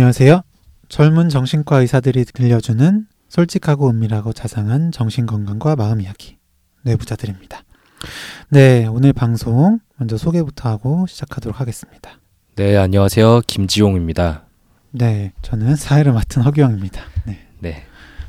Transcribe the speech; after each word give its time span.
안녕하세요. 0.00 0.40
젊은 0.88 1.28
정신과 1.28 1.80
의사들이 1.80 2.24
들려주는 2.24 3.06
솔직하고 3.28 3.90
은밀하고 3.90 4.32
자상한 4.32 4.92
정신건강과 4.92 5.76
마음 5.76 6.00
이야기 6.00 6.38
뇌부자들입니다. 6.84 7.60
네, 8.48 8.86
오늘 8.86 9.12
방송 9.12 9.78
먼저 9.98 10.16
소개부터 10.16 10.70
하고 10.70 11.06
시작하도록 11.06 11.60
하겠습니다. 11.60 12.12
네, 12.56 12.78
안녕하세요. 12.78 13.42
김지용입니다. 13.46 14.46
네, 14.92 15.32
저는 15.42 15.76
사회를 15.76 16.14
맡은 16.14 16.40
허규영입니다. 16.40 17.02
네, 17.26 17.46
네. 17.58 17.84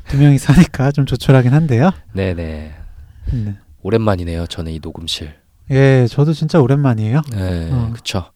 두 0.08 0.18
명이 0.18 0.36
사니까 0.36 0.92
좀 0.92 1.06
조촐하긴 1.06 1.54
한데요. 1.54 1.90
네, 2.12 2.34
네. 2.34 2.74
네. 3.32 3.56
오랜만이네요. 3.80 4.46
저는 4.46 4.72
이 4.72 4.78
녹음실. 4.78 5.32
예, 5.70 6.06
저도 6.06 6.34
진짜 6.34 6.60
오랜만이에요. 6.60 7.22
네, 7.32 7.70
어. 7.72 7.90
그쵸. 7.94 8.30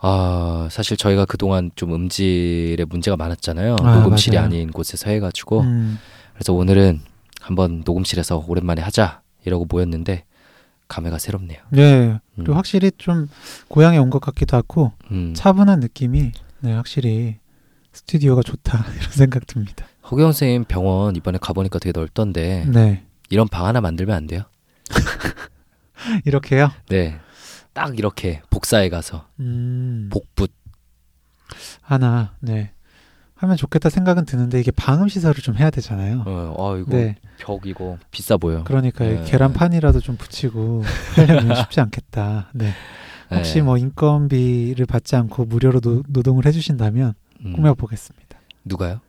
아, 0.00 0.68
사실 0.70 0.96
저희가 0.96 1.24
그동안 1.24 1.70
좀 1.74 1.92
음질에 1.94 2.84
문제가 2.88 3.16
많았잖아요. 3.16 3.76
아, 3.82 3.96
녹음실이 4.00 4.36
맞아요. 4.36 4.46
아닌 4.46 4.70
곳에서 4.70 5.10
해가지고. 5.10 5.60
음, 5.62 5.98
그래서 6.34 6.52
오늘은 6.52 7.00
한번 7.40 7.82
녹음실에서 7.84 8.44
오랜만에 8.46 8.80
하자. 8.82 9.22
이러고 9.44 9.66
모였는데, 9.68 10.24
감회가 10.88 11.18
새롭네요. 11.18 11.58
네, 11.70 12.18
그리고 12.36 12.52
음. 12.52 12.56
확실히 12.56 12.90
좀 12.96 13.28
고향에 13.68 13.98
온 13.98 14.08
것 14.10 14.20
같기도 14.20 14.56
하고 14.56 14.92
음. 15.10 15.34
차분한 15.36 15.80
느낌이 15.80 16.32
네, 16.60 16.72
확실히 16.72 17.36
스튜디오가 17.92 18.42
좋다 18.42 18.84
이런 18.98 19.10
생각 19.10 19.46
듭니다. 19.46 19.86
허경 20.10 20.28
선생님 20.32 20.64
병원 20.64 21.14
이번에 21.16 21.38
가보니까 21.40 21.78
되게 21.78 21.92
넓던데, 21.98 22.64
네, 22.68 23.04
이런 23.30 23.48
방 23.48 23.66
하나 23.66 23.80
만들면 23.80 24.16
안 24.16 24.26
돼요? 24.26 24.42
이렇게요. 26.24 26.70
네. 26.88 27.18
딱 27.78 27.96
이렇게 27.96 28.42
복사해 28.50 28.88
가서, 28.88 29.26
음, 29.38 30.08
복붙. 30.12 30.50
하나, 31.80 32.34
네, 32.40 32.72
하면 33.36 33.56
좋겠다 33.56 33.88
생각은 33.88 34.24
드는데 34.24 34.58
이게 34.58 34.72
방음 34.72 35.06
시설을 35.06 35.36
좀 35.36 35.56
해야 35.56 35.70
되잖아요. 35.70 36.24
어, 36.26 36.54
어, 36.58 36.76
이거 36.76 36.96
네, 36.96 37.14
벽 37.38 37.66
이거 37.66 37.96
비싸 38.10 38.36
보여. 38.36 38.64
그러니까 38.64 39.04
이 39.04 39.14
네. 39.14 39.24
계란판이라도 39.24 40.00
좀 40.00 40.16
붙이고 40.16 40.82
하려면 41.14 41.54
쉽지 41.54 41.80
않겠다. 41.80 42.48
네, 42.52 42.72
혹시 43.30 43.54
네. 43.54 43.62
뭐 43.62 43.78
인건비를 43.78 44.84
받지 44.86 45.14
않고 45.14 45.44
무료로 45.44 45.80
노, 45.80 46.02
노동을 46.08 46.46
해주신다면 46.46 47.14
음. 47.44 47.52
꾸며보겠습니다. 47.52 48.40
누가요? 48.64 49.00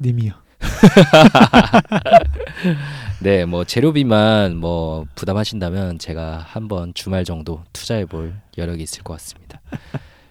님이요. 0.00 0.32
네, 3.20 3.44
뭐 3.44 3.64
재료비만 3.64 4.56
뭐 4.56 5.04
부담하신다면 5.16 5.98
제가 5.98 6.38
한번 6.46 6.94
주말 6.94 7.24
정도 7.24 7.62
투자해 7.72 8.06
볼 8.06 8.34
여력이 8.56 8.82
있을 8.82 9.02
것 9.02 9.14
같습니다. 9.14 9.60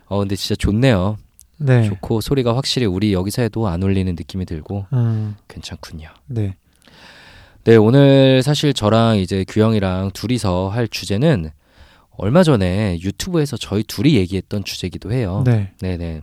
어 0.05 0.19
근데 0.19 0.35
진짜 0.35 0.55
좋네요. 0.55 1.17
네, 1.57 1.83
좋고 1.83 2.21
소리가 2.21 2.55
확실히 2.55 2.85
우리 2.85 3.13
여기서 3.13 3.41
해도 3.41 3.67
안 3.67 3.83
울리는 3.83 4.13
느낌이 4.15 4.45
들고 4.45 4.85
음, 4.93 5.35
괜찮군요. 5.49 6.09
네, 6.27 6.55
네, 7.65 7.75
오늘 7.75 8.41
사실 8.41 8.73
저랑 8.73 9.17
이제 9.17 9.43
규영이랑 9.45 10.11
둘이서 10.13 10.69
할 10.69 10.87
주제는 10.87 11.49
얼마 12.11 12.43
전에 12.43 12.99
유튜브에서 13.01 13.57
저희 13.57 13.83
둘이 13.83 14.15
얘기했던 14.15 14.63
주제기도 14.63 15.11
해요. 15.11 15.43
네, 15.45 15.71
네, 15.81 15.97
네. 15.97 16.21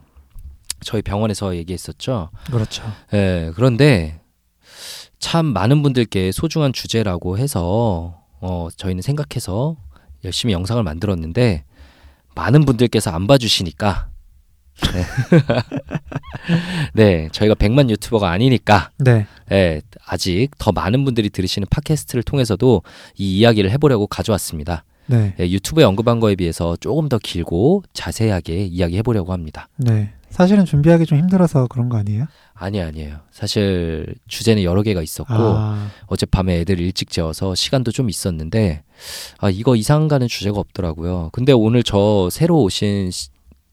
저희 0.80 1.02
병원에서 1.02 1.56
얘기했었죠. 1.56 2.30
그렇죠. 2.46 2.84
예, 3.12 3.52
그런데 3.54 4.20
참 5.34 5.46
많은 5.46 5.82
분들께 5.82 6.30
소중한 6.30 6.72
주제라고 6.72 7.38
해서 7.38 8.22
어, 8.40 8.68
저희는 8.76 9.02
생각해서 9.02 9.76
열심히 10.24 10.54
영상을 10.54 10.80
만들었는데 10.80 11.64
많은 12.36 12.64
분들께서 12.64 13.10
안 13.10 13.26
봐주시니까 13.26 14.10
네, 14.92 15.04
네 16.94 17.28
저희가 17.32 17.56
100만 17.56 17.90
유튜버가 17.90 18.30
아니니까 18.30 18.92
네, 18.98 19.26
예, 19.50 19.82
아직 20.06 20.50
더 20.56 20.70
많은 20.70 21.04
분들이 21.04 21.30
들으시는 21.30 21.66
팟캐스트를 21.68 22.22
통해서도 22.22 22.82
이 23.16 23.38
이야기를 23.38 23.72
해보려고 23.72 24.06
가져왔습니다. 24.06 24.84
네, 25.06 25.34
예, 25.40 25.50
유튜브에 25.50 25.82
언급한 25.82 26.20
거에 26.20 26.36
비해서 26.36 26.76
조금 26.76 27.08
더 27.08 27.18
길고 27.18 27.82
자세하게 27.92 28.66
이야기해보려고 28.66 29.32
합니다. 29.32 29.68
네. 29.78 30.12
사실은 30.34 30.64
준비하기 30.64 31.06
좀 31.06 31.16
힘들어서 31.18 31.68
그런 31.68 31.88
거 31.88 31.96
아니에요? 31.96 32.26
아니 32.54 32.80
아니에요. 32.82 33.18
사실 33.30 34.16
주제는 34.26 34.64
여러 34.64 34.82
개가 34.82 35.00
있었고 35.00 35.32
아, 35.32 35.88
어젯밤에 36.06 36.58
애들 36.60 36.80
일찍 36.80 37.10
재워서 37.10 37.54
시간도 37.54 37.92
좀 37.92 38.10
있었는데 38.10 38.82
아 39.38 39.48
이거 39.48 39.76
이상 39.76 40.08
가는 40.08 40.26
주제가 40.26 40.58
없더라고요. 40.58 41.30
근데 41.32 41.52
오늘 41.52 41.84
저 41.84 42.28
새로 42.32 42.62
오신 42.62 43.12
시- 43.12 43.28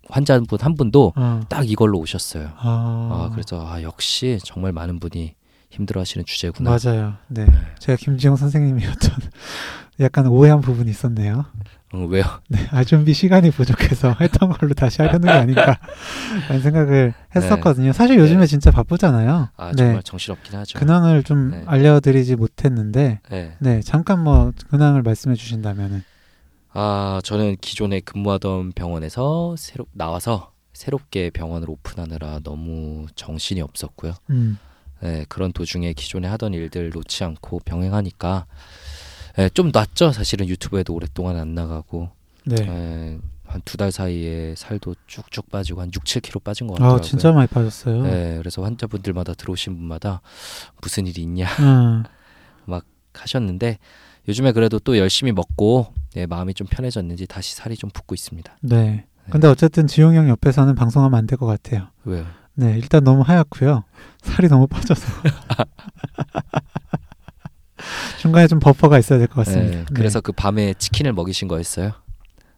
환자분 0.10 0.46
한 0.60 0.76
분도 0.76 1.14
어, 1.16 1.40
딱 1.50 1.68
이걸로 1.68 1.98
오셨어요. 1.98 2.52
아, 2.58 2.60
아 2.60 3.30
그래서 3.32 3.66
아 3.68 3.82
역시 3.82 4.38
정말 4.44 4.72
많은 4.72 5.00
분이 5.00 5.34
힘들어하시는 5.72 6.26
주제구나. 6.26 6.78
맞아요. 6.78 7.14
네. 7.28 7.48
제가 7.80 7.96
김지영 7.96 8.36
선생님이었던 8.36 9.12
약간 10.02 10.28
오해한 10.28 10.62
부분이 10.62 10.92
있었네요. 10.92 11.46
응, 11.94 12.08
왜요? 12.10 12.24
네. 12.48 12.60
아, 12.72 12.84
준비 12.84 13.14
시간이 13.14 13.52
부족해서 13.52 14.16
했던 14.22 14.50
걸로 14.50 14.74
다시 14.74 15.02
하려는 15.02 15.22
게 15.22 15.30
아닌가 15.30 15.78
라는 16.48 16.62
생각을 16.62 17.14
했었거든요. 17.36 17.92
사실 17.94 18.18
요즘에 18.18 18.42
네. 18.42 18.46
진짜 18.48 18.72
바쁘잖아요. 18.72 19.50
아 19.58 19.72
네. 19.72 19.76
정말 19.76 20.04
정신없긴 20.04 20.58
하죠. 20.60 20.80
근황을 20.80 21.24
좀 21.24 21.52
네. 21.52 21.64
알려드리지 21.66 22.36
못했는데, 22.38 23.20
네. 23.30 23.56
네. 23.60 23.82
잠깐 23.82 24.24
뭐 24.24 24.52
근황을 24.70 25.02
말씀해 25.02 25.36
주신다면은. 25.36 26.04
아 26.74 27.20
저는 27.26 27.58
기존에 27.60 28.00
근무하던 28.00 28.72
병원에서 28.72 29.56
새로 29.58 29.86
나와서 29.92 30.52
새롭게 30.74 31.30
병원을 31.30 31.70
오픈하느라 31.70 32.40
너무 32.44 33.08
정신이 33.16 33.60
없었고요. 33.62 34.14
음, 34.30 34.58
네, 35.02 35.26
그런 35.28 35.52
도중에 35.52 35.92
기존에 35.92 36.30
하던 36.30 36.54
일들 36.54 36.92
놓지 36.92 37.26
않고 37.26 37.60
병행하니까 37.66 38.46
네, 39.38 39.50
좀 39.50 39.72
낫죠. 39.74 40.12
사실은 40.12 40.48
유튜브에도 40.48 40.94
오랫동안 40.94 41.38
안 41.38 41.54
나가고 41.56 42.10
네. 42.46 43.20
한두 43.46 43.78
달 43.78 43.92
사이에 43.92 44.56
살도 44.56 44.96
쭉쭉 45.08 45.50
빠지고 45.52 45.82
한 45.82 45.92
6, 45.94 46.04
7kg 46.04 46.44
빠진 46.44 46.68
것 46.68 46.74
같더라고요. 46.76 46.98
아, 46.98 47.02
진짜 47.02 47.32
많이 47.32 47.48
빠졌어요. 47.48 48.04
네, 48.04 48.38
그래서 48.38 48.64
환자분들마다 48.64 49.34
들어오신 49.34 49.76
분마다 49.78 50.22
무슨 50.82 51.06
일이 51.08 51.22
있냐 51.24 51.48
음, 51.60 52.04
하셨는데 53.14 53.78
요즘에 54.30 54.52
그래도 54.54 54.80
또 54.80 54.98
열심히 54.98 55.32
먹고 55.34 55.94
네, 56.14 56.26
마음이 56.26 56.54
좀 56.54 56.66
편해졌는지 56.70 57.28
다시 57.28 57.56
살이 57.56 57.76
좀 57.76 57.90
붙고 57.90 58.16
있습니다. 58.16 58.58
네. 58.62 59.06
근데 59.30 59.48
어쨌든 59.48 59.86
지용 59.88 60.16
형 60.16 60.30
옆에서는 60.30 60.74
방송하면 60.76 61.18
안 61.18 61.26
될 61.28 61.38
것 61.38 61.46
같아요. 61.46 61.88
왜요? 62.06 62.26
네, 62.54 62.78
일단 62.78 63.04
너무 63.04 63.22
하얗고요. 63.22 63.84
살이 64.22 64.48
너무 64.48 64.68
빠져서. 64.68 65.06
중간에 68.22 68.48
좀 68.48 68.60
버퍼가 68.60 69.00
있어야 69.00 69.20
될 69.20 69.28
것 69.28 69.46
같습니다. 69.46 69.78
네, 69.80 69.86
그래서 69.94 70.22
그 70.22 70.32
밤에 70.32 70.74
치킨을 70.76 71.14
먹이신 71.14 71.48
거였어요. 71.48 71.92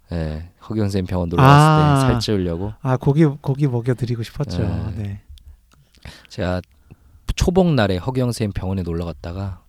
네, 0.09 0.50
허경 0.69 0.85
선생님 0.85 1.07
병원 1.07 1.29
놀러 1.29 1.41
갔을 1.41 1.56
아. 1.56 1.96
때 2.07 2.12
살찌우려고 2.13 2.74
아 2.81 2.97
고기 2.97 3.25
고기 3.25 3.68
먹여드리고 3.68 4.23
싶었죠. 4.23 4.62
네. 4.62 4.94
네. 4.97 5.22
제가 6.29 6.62
초복 7.35 7.73
날에 7.73 7.97
허경 7.97 8.28
선생님 8.28 8.53
병원에 8.53 8.81
놀러 8.84 9.06
갔다가 9.06 9.62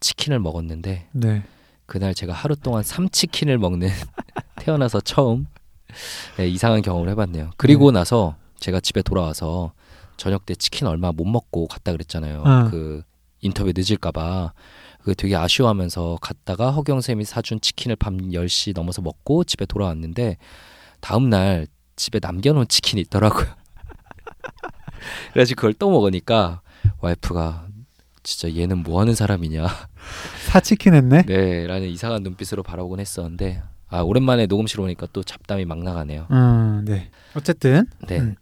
치킨을 0.00 0.38
먹었는데 0.40 1.08
네. 1.12 1.42
그날 1.86 2.14
제가 2.14 2.32
하루 2.32 2.56
동안 2.56 2.82
삼치킨을 2.82 3.58
먹는 3.58 3.88
태어나서 4.56 5.00
처음 5.00 5.46
네, 6.38 6.48
이상한 6.48 6.82
경험을 6.82 7.08
해봤네요. 7.10 7.50
그리고 7.56 7.90
네. 7.92 8.00
나서 8.00 8.36
제가 8.58 8.80
집에 8.80 9.02
돌아와서 9.02 9.72
저녁 10.16 10.46
때 10.46 10.54
치킨 10.54 10.86
얼마 10.88 11.12
못 11.12 11.24
먹고 11.24 11.66
갔다 11.68 11.92
그랬잖아요. 11.92 12.42
아. 12.44 12.68
그 12.70 13.02
인터뷰 13.40 13.72
늦을까봐 13.76 14.52
그 15.04 15.14
되게 15.14 15.36
아쉬워하면서 15.36 16.18
갔다가 16.22 16.70
허경 16.70 17.02
쌤이 17.02 17.24
사준 17.24 17.60
치킨을 17.60 17.96
밤 17.96 18.16
10시 18.16 18.74
넘어서 18.74 19.02
먹고 19.02 19.44
집에 19.44 19.66
돌아왔는데 19.66 20.38
다음 21.00 21.28
날 21.28 21.66
집에 21.94 22.18
남겨놓은 22.20 22.68
치킨이 22.68 23.02
있더라고요. 23.02 23.46
그래서 25.34 25.54
그걸 25.54 25.74
또 25.74 25.90
먹으니까 25.90 26.62
와이프가 27.00 27.66
진짜 28.22 28.56
얘는 28.56 28.78
뭐 28.78 29.00
하는 29.00 29.14
사람이냐. 29.14 29.66
사치킨 30.50 30.94
했네. 30.94 31.22
네, 31.26 31.66
라는 31.66 31.88
이상한 31.88 32.22
눈빛으로 32.22 32.62
바라보곤 32.62 32.98
했었는데 32.98 33.62
아, 33.88 34.00
오랜만에 34.00 34.46
녹음실 34.46 34.80
오니까 34.80 35.06
또 35.12 35.22
잡담이 35.22 35.66
막 35.66 35.82
나가네요. 35.82 36.26
음, 36.30 36.84
네. 36.86 37.10
어쨌든 37.36 37.86
네. 38.08 38.20
음. 38.20 38.36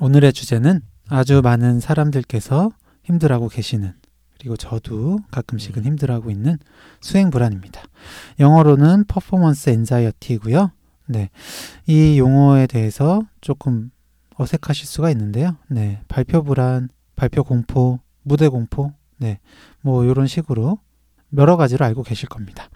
오늘의 0.00 0.32
주제는 0.32 0.80
아주 1.08 1.40
많은 1.42 1.80
사람들께서 1.80 2.70
힘들어하고 3.02 3.48
계시는 3.48 3.94
그리고 4.42 4.56
저도 4.56 5.20
가끔씩은 5.30 5.82
음. 5.82 5.84
힘들어하고 5.84 6.28
있는 6.32 6.58
수행 7.00 7.30
불안입니다. 7.30 7.80
영어로는 8.40 9.04
퍼포먼스 9.04 9.70
엔자이어티고요. 9.70 10.72
네. 11.06 11.30
이 11.86 12.18
용어에 12.18 12.66
대해서 12.66 13.22
조금 13.40 13.92
어색하실 14.34 14.88
수가 14.88 15.10
있는데요. 15.12 15.58
네. 15.68 16.00
발표 16.08 16.42
불안, 16.42 16.88
발표 17.14 17.44
공포, 17.44 18.00
무대 18.24 18.48
공포, 18.48 18.92
네. 19.16 19.38
뭐 19.80 20.04
이런 20.04 20.26
식으로 20.26 20.80
여러 21.36 21.56
가지로 21.56 21.84
알고 21.84 22.02
계실 22.02 22.28
겁니다. 22.28 22.68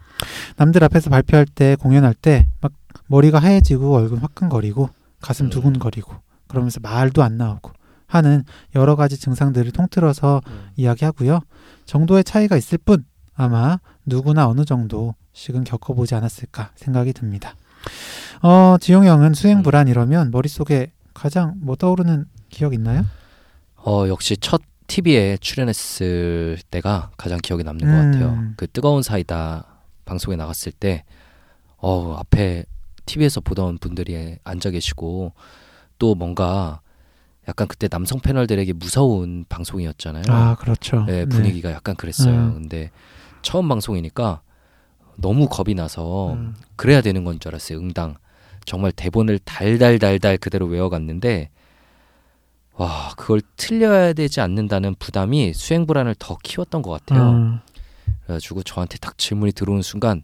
남들 0.56 0.84
앞에서 0.84 1.10
발표할 1.10 1.46
때, 1.46 1.74
공연할 1.74 2.14
때 2.14 2.46
막 2.60 2.72
머리가 3.08 3.40
하얘지고 3.40 3.96
얼굴 3.96 4.20
화끈거리고 4.20 4.88
가슴 5.20 5.46
음. 5.46 5.50
두근거리고 5.50 6.14
그러면서 6.46 6.78
말도 6.78 7.24
안 7.24 7.36
나오고 7.36 7.72
하는 8.06 8.44
여러 8.74 8.96
가지 8.96 9.18
증상들을 9.18 9.72
통틀어서 9.72 10.40
음. 10.46 10.68
이야기하고요. 10.76 11.40
정도의 11.84 12.24
차이가 12.24 12.56
있을 12.56 12.78
뿐 12.78 13.04
아마 13.34 13.78
누구나 14.04 14.48
어느 14.48 14.64
정도씩은 14.64 15.64
겪어보지 15.64 16.14
않았을까 16.14 16.70
생각이 16.76 17.12
듭니다. 17.12 17.54
어, 18.42 18.76
지용 18.80 19.04
형은 19.06 19.34
수행 19.34 19.58
음. 19.58 19.62
불안 19.62 19.88
이러면 19.88 20.30
머릿속에 20.30 20.92
가장 21.14 21.54
뭐 21.58 21.76
떠오르는 21.76 22.26
기억 22.50 22.74
있나요? 22.74 23.04
어 23.76 24.06
역시 24.08 24.36
첫 24.36 24.60
TV에 24.86 25.36
출연했을 25.38 26.58
때가 26.70 27.10
가장 27.16 27.38
기억에 27.42 27.62
남는 27.62 27.86
것 27.86 27.92
음. 27.92 28.12
같아요. 28.12 28.52
그 28.56 28.66
뜨거운 28.68 29.02
사이다 29.02 29.64
방송에 30.04 30.36
나갔을 30.36 30.72
때, 30.72 31.04
어 31.76 32.14
앞에 32.18 32.64
TV에서 33.06 33.40
보던 33.40 33.78
분들이 33.78 34.38
앉아 34.44 34.70
계시고 34.70 35.32
또 35.98 36.14
뭔가 36.14 36.80
약간 37.48 37.68
그때 37.68 37.88
남성 37.88 38.18
패널들에게 38.20 38.72
무서운 38.72 39.44
방송이었잖아요. 39.48 40.24
아, 40.28 40.56
그렇죠. 40.56 41.04
네, 41.04 41.24
분위기가 41.26 41.70
약간 41.70 41.94
그랬어요. 41.94 42.34
음. 42.34 42.54
근데 42.54 42.90
처음 43.42 43.68
방송이니까 43.68 44.40
너무 45.16 45.48
겁이 45.48 45.74
나서 45.74 46.32
음. 46.34 46.54
그래야 46.76 47.00
되는 47.00 47.24
건 47.24 47.38
줄 47.38 47.50
알았어요. 47.50 47.78
응당. 47.78 48.16
정말 48.64 48.90
대본을 48.90 49.38
달달달달 49.40 50.38
그대로 50.38 50.66
외워갔는데 50.66 51.50
와 52.74 53.12
그걸 53.16 53.40
틀려야 53.56 54.12
되지 54.12 54.40
않는다는 54.40 54.96
부담이 54.98 55.54
수행 55.54 55.86
불안을 55.86 56.16
더 56.18 56.36
키웠던 56.42 56.82
것 56.82 56.90
같아요. 56.90 57.30
음, 57.30 57.60
그래가지고 58.24 58.64
저한테 58.64 58.98
딱 58.98 59.16
질문이 59.16 59.52
들어오는 59.52 59.82
순간 59.82 60.22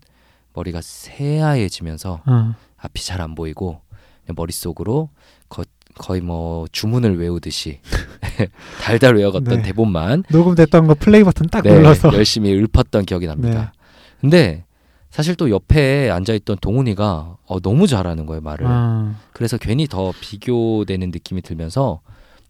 머리가 0.53 0.81
새하얘지면서 0.83 2.21
음. 2.29 2.55
앞이 2.79 3.05
잘 3.07 3.21
안 3.23 3.35
보이고 3.35 3.81
머릿속으로 4.27 5.09
거, 5.49 5.65
거의 5.95 6.21
뭐 6.21 6.67
주문을 6.73 7.19
외우듯이 7.19 7.81
달달 8.81 9.17
외워갔던 9.17 9.59
네. 9.59 9.63
대본만 9.63 10.25
녹음됐던 10.31 10.87
거 10.87 10.95
플레이 10.95 11.23
버튼 11.23 11.47
딱 11.49 11.63
네, 11.63 11.73
눌러서 11.75 12.13
열심히 12.15 12.53
읊었던 12.55 13.05
기억이 13.05 13.27
납니다. 13.27 13.73
근데 14.21 14.65
사실 15.11 15.35
또 15.35 15.51
옆에 15.51 16.11
앉아있던 16.11 16.59
동훈이가 16.61 17.37
어, 17.45 17.61
너무 17.61 17.87
잘하는 17.87 18.25
거예요 18.27 18.41
말을. 18.41 18.67
아, 18.67 19.15
그래서 19.33 19.59
괜히 19.59 19.87
더 19.87 20.13
비교되는 20.21 21.11
느낌이 21.11 21.43
들면서 21.43 22.01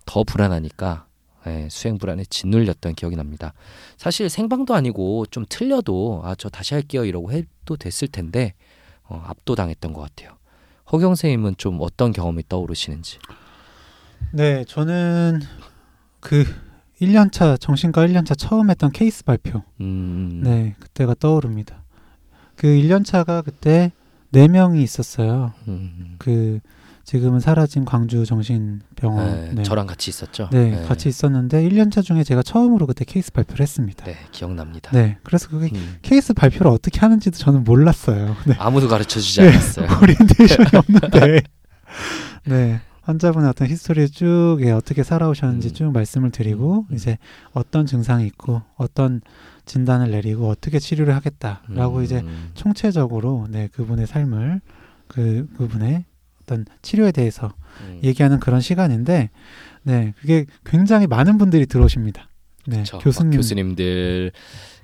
더 0.06 0.22
불안하니까 0.24 1.06
예, 1.48 1.66
수행 1.70 1.98
불안에 1.98 2.24
짓눌렸던 2.30 2.94
기억이 2.94 3.16
납니다. 3.16 3.52
사실 3.96 4.28
생방도 4.28 4.74
아니고 4.76 5.26
좀 5.30 5.44
틀려도 5.48 6.20
아 6.24 6.36
저 6.38 6.48
다시 6.48 6.74
할게요 6.74 7.04
이러고 7.04 7.32
해도 7.32 7.76
됐을 7.76 8.06
텐데 8.06 8.54
어, 9.04 9.20
압도당했던 9.26 9.92
것 9.92 10.00
같아요. 10.02 10.36
허경 10.92 11.10
선생님은 11.10 11.56
좀 11.56 11.78
어떤 11.80 12.12
경험이 12.12 12.42
떠오르시는지. 12.48 13.18
네, 14.32 14.64
저는 14.64 15.40
그 16.20 16.44
1년차 17.00 17.58
정신과 17.60 18.06
1년차 18.06 18.36
처음 18.38 18.70
했던 18.70 18.92
케이스 18.92 19.24
발표. 19.24 19.62
음, 19.80 20.40
네, 20.44 20.76
그때가 20.78 21.14
떠오릅니다. 21.18 21.82
그 22.56 22.68
1년차가 22.68 23.44
그때 23.44 23.92
네 24.30 24.48
명이 24.48 24.82
있었어요. 24.82 25.52
음, 25.68 26.16
그 26.18 26.60
지금은 27.04 27.40
사라진 27.40 27.84
광주 27.84 28.24
정신병원. 28.24 29.26
네, 29.26 29.50
네. 29.54 29.62
저랑 29.62 29.86
같이 29.86 30.10
있었죠. 30.10 30.48
네, 30.52 30.84
같이 30.86 31.08
있었는데 31.08 31.68
1년차 31.68 32.02
중에 32.02 32.22
제가 32.24 32.42
처음으로 32.42 32.86
그때 32.86 33.04
케이스 33.04 33.32
발표를 33.32 33.62
했습니다. 33.62 34.04
네, 34.04 34.16
기억납니다. 34.30 34.90
네, 34.92 35.18
그래서 35.22 35.48
그게 35.48 35.68
음, 35.74 35.96
케이스 36.02 36.32
발표를 36.32 36.70
어떻게 36.70 37.00
하는지도 37.00 37.36
저는 37.38 37.64
몰랐어요. 37.64 38.36
네. 38.46 38.54
아무도 38.58 38.88
가르쳐 38.88 39.20
주지 39.20 39.40
네. 39.40 39.48
않았어요. 39.48 39.88
오리엔테이션이 40.02 40.68
없는데. 40.76 41.42
네. 42.44 42.80
환자분의 43.02 43.48
어떤 43.48 43.66
history를 43.66 44.10
쭉 44.10 44.58
예, 44.60 44.70
어떻게 44.70 45.02
살아오셨는지 45.02 45.68
음. 45.68 45.74
쭉 45.74 45.92
말씀을 45.92 46.30
드리고 46.30 46.86
음. 46.88 46.94
이제 46.94 47.18
어떤 47.52 47.84
증상이 47.84 48.24
있고 48.26 48.62
어떤 48.76 49.20
진단을 49.64 50.12
내리고 50.12 50.48
어떻게 50.48 50.78
치료를 50.78 51.14
하겠다라고 51.16 51.98
음, 51.98 52.04
이제 52.04 52.24
총체적으로 52.54 53.46
네 53.50 53.68
그분의 53.72 54.06
삶을 54.06 54.60
그 55.08 55.48
그분의 55.56 56.04
어떤 56.52 56.66
치료에 56.82 57.12
대해서 57.12 57.54
음, 57.80 58.00
얘기하는 58.02 58.38
그런 58.38 58.60
시간인데 58.60 59.30
네 59.82 60.14
그게 60.20 60.44
굉장히 60.64 61.06
많은 61.06 61.38
분들이 61.38 61.66
들어오십니다. 61.66 62.28
네 62.66 62.80
그쵸. 62.80 62.98
막 62.98 63.04
교수님 63.04 63.36
교수님들, 63.36 64.32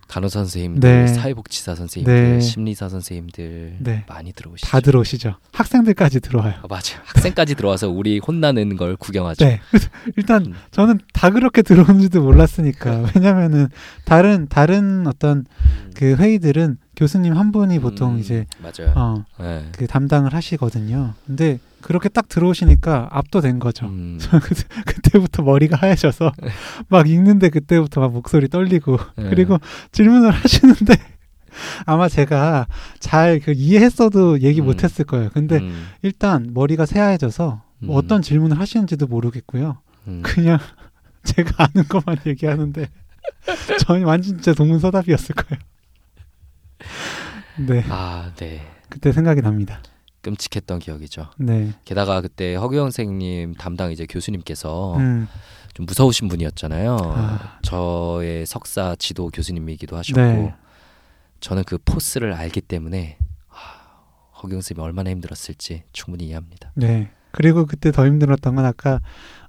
간호사 0.09 0.41
선생님들, 0.41 1.05
네. 1.05 1.07
사회복지사 1.07 1.75
선생님들, 1.75 2.33
네. 2.33 2.41
심리사 2.41 2.89
선생님들 2.89 3.77
네. 3.81 4.05
많이 4.09 4.33
들어오시죠. 4.33 4.67
다 4.67 4.81
들어오시죠. 4.81 5.37
학생들까지 5.53 6.21
들어와요. 6.21 6.55
아, 6.63 6.67
맞아요. 6.69 7.05
학생까지 7.05 7.55
들어와서 7.55 7.89
우리 7.89 8.19
혼나는 8.19 8.77
걸 8.77 8.97
구경하죠. 8.97 9.45
네. 9.45 9.61
일단 10.17 10.47
음. 10.47 10.55
저는 10.73 10.99
다 11.13 11.31
그렇게 11.31 11.63
들어오는지도 11.63 12.23
몰랐으니까 12.23 13.11
왜냐면은 13.15 13.69
다른 14.05 14.49
다른 14.49 15.07
어떤 15.07 15.39
음, 15.39 15.91
그 15.95 16.17
회의들은 16.17 16.79
교수님 16.99 17.37
한 17.37 17.53
분이 17.53 17.79
보통 17.79 18.15
음, 18.15 18.19
이제 18.19 18.45
맞아요. 18.59 18.93
어, 18.97 19.25
네. 19.39 19.65
그 19.71 19.87
담당을 19.87 20.35
하시거든요. 20.35 21.15
근데 21.25 21.61
그렇게 21.81 22.09
딱 22.09 22.29
들어오시니까 22.29 23.09
압도된 23.13 23.61
거죠. 23.61 23.87
음, 23.87 24.19
그때부터 24.85 25.45
머리가 25.45 25.77
하얘져서 25.77 26.33
막 26.91 27.09
읽는데 27.09 27.51
그때부터 27.51 28.01
막 28.01 28.11
목소리 28.13 28.49
떨리고 28.49 28.99
네. 29.17 29.31
그리고 29.31 29.59
질문을 29.93 30.33
하시는데 30.33 30.95
아마 31.87 32.09
제가 32.09 32.67
잘 32.99 33.39
그 33.45 33.53
이해했어도 33.53 34.41
얘기 34.41 34.61
음. 34.61 34.67
못했을 34.67 35.05
거예요. 35.05 35.31
근데 35.33 35.59
음, 35.59 35.87
일단 36.03 36.51
머리가 36.53 36.85
새하얘져서 36.85 37.63
뭐 37.79 37.97
음. 37.97 38.05
어떤 38.05 38.23
질문을 38.23 38.59
하시는지도 38.59 39.07
모르겠고요. 39.07 39.79
음. 40.09 40.23
그냥 40.25 40.59
제가 41.23 41.69
아는 41.73 41.87
것만 41.89 42.19
얘기하는데 42.27 42.89
저는 43.87 44.03
완전 44.03 44.35
진짜 44.35 44.53
동문서답이었을 44.53 45.37
거예요. 45.37 45.61
네, 47.57 47.85
아, 47.89 48.31
네. 48.37 48.63
그때 48.89 49.13
생각이 49.13 49.43
납니다. 49.43 49.83
끔찍했던 50.23 50.79
기억이죠. 50.81 51.31
네, 51.39 51.73
게다가 51.85 52.21
그때 52.21 52.55
허경 52.55 52.87
선생님 52.87 53.55
담당 53.55 53.93
이제 53.93 54.07
교수님께서 54.07 54.97
음, 54.97 55.29
좀 55.75 55.87
무서우신 55.87 56.29
분이었잖아요. 56.29 56.97
아. 57.01 57.59
저의 57.63 58.47
석사 58.47 58.97
지도 58.99 59.31
교수님이기도 59.31 59.97
하셨고 59.97 60.21
네. 60.21 60.55
저는 61.41 61.63
그 61.65 61.79
포스를 61.85 62.33
알기 62.33 62.61
때문에 62.61 63.17
아, 63.49 63.55
허경 64.43 64.61
선생님이 64.61 64.85
얼마나 64.85 65.11
힘들었을지 65.11 65.85
충분히 65.93 66.27
이해합니다. 66.27 66.73
네. 66.75 67.11
그리고 67.31 67.67
그때 67.67 67.93
더 67.93 68.07
힘들었던 68.07 68.57
건 68.57 68.65
아까 68.65 69.01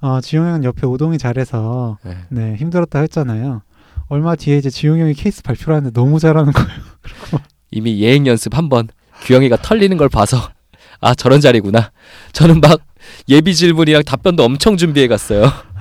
어, 0.02 0.22
지용 0.22 0.46
형은 0.46 0.64
옆에 0.64 0.86
오동이 0.86 1.18
잘해서 1.18 1.98
네. 2.04 2.18
네 2.30 2.56
힘들었다 2.56 3.00
했잖아요. 3.00 3.64
얼마 4.08 4.36
뒤에 4.36 4.58
이제 4.58 4.70
지용 4.70 5.00
형이 5.00 5.14
케이스 5.14 5.42
발표를 5.42 5.76
하는데 5.76 5.94
너무 5.94 6.20
잘하는 6.20 6.52
거예요. 6.52 6.70
이미 7.72 8.00
예행 8.02 8.26
연습 8.28 8.56
한 8.58 8.70
번 8.70 8.88
규영이가 9.22 9.58
털리는 9.58 9.96
걸 9.98 10.10
봐서 10.10 10.38
아 11.02 11.14
저런 11.14 11.42
자리구나. 11.42 11.92
저는 12.34 12.62
막 12.62 12.82
예비 13.28 13.54
질문이랑 13.56 14.04
답변도 14.04 14.44
엄청 14.44 14.78
준비해 14.78 15.08
갔어요. 15.08 15.44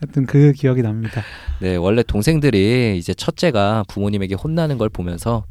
하여튼 0.00 0.26
그 0.26 0.52
기억이 0.52 0.82
납니다. 0.82 1.22
네 1.60 1.76
원래 1.76 2.02
동생들이 2.02 2.98
이제 2.98 3.14
첫째가 3.14 3.84
부모님에게 3.88 4.34
혼나는 4.34 4.76
걸 4.76 4.88
보면서 4.88 5.44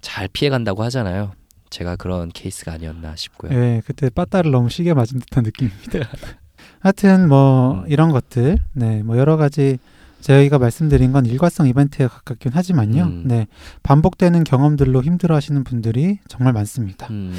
잘 0.00 0.28
피해 0.32 0.50
간다고 0.50 0.82
하잖아요. 0.84 1.32
제가 1.70 1.96
그런 1.96 2.28
케이스가 2.28 2.72
아니었나 2.72 3.16
싶고요. 3.16 3.50
네, 3.58 3.80
그때 3.86 4.10
빠따를 4.10 4.50
너무 4.50 4.68
시게 4.68 4.92
맞은 4.94 5.20
듯한 5.20 5.42
느낌입니다. 5.44 6.00
하여튼 6.80 7.28
뭐 7.28 7.80
음. 7.80 7.84
이런 7.88 8.10
것들, 8.12 8.58
네, 8.74 9.02
뭐 9.02 9.16
여러 9.16 9.36
가지 9.36 9.78
저희가 10.22 10.58
말씀드린 10.58 11.12
건 11.12 11.26
일과성 11.26 11.66
이벤트에 11.68 12.06
가깝긴 12.06 12.52
하지만요. 12.52 13.02
음. 13.02 13.22
네, 13.26 13.46
반복되는 13.82 14.44
경험들로 14.44 15.02
힘들어 15.02 15.34
하시는 15.34 15.62
분들이 15.64 16.18
정말 16.28 16.52
많습니다. 16.54 17.08
음, 17.10 17.34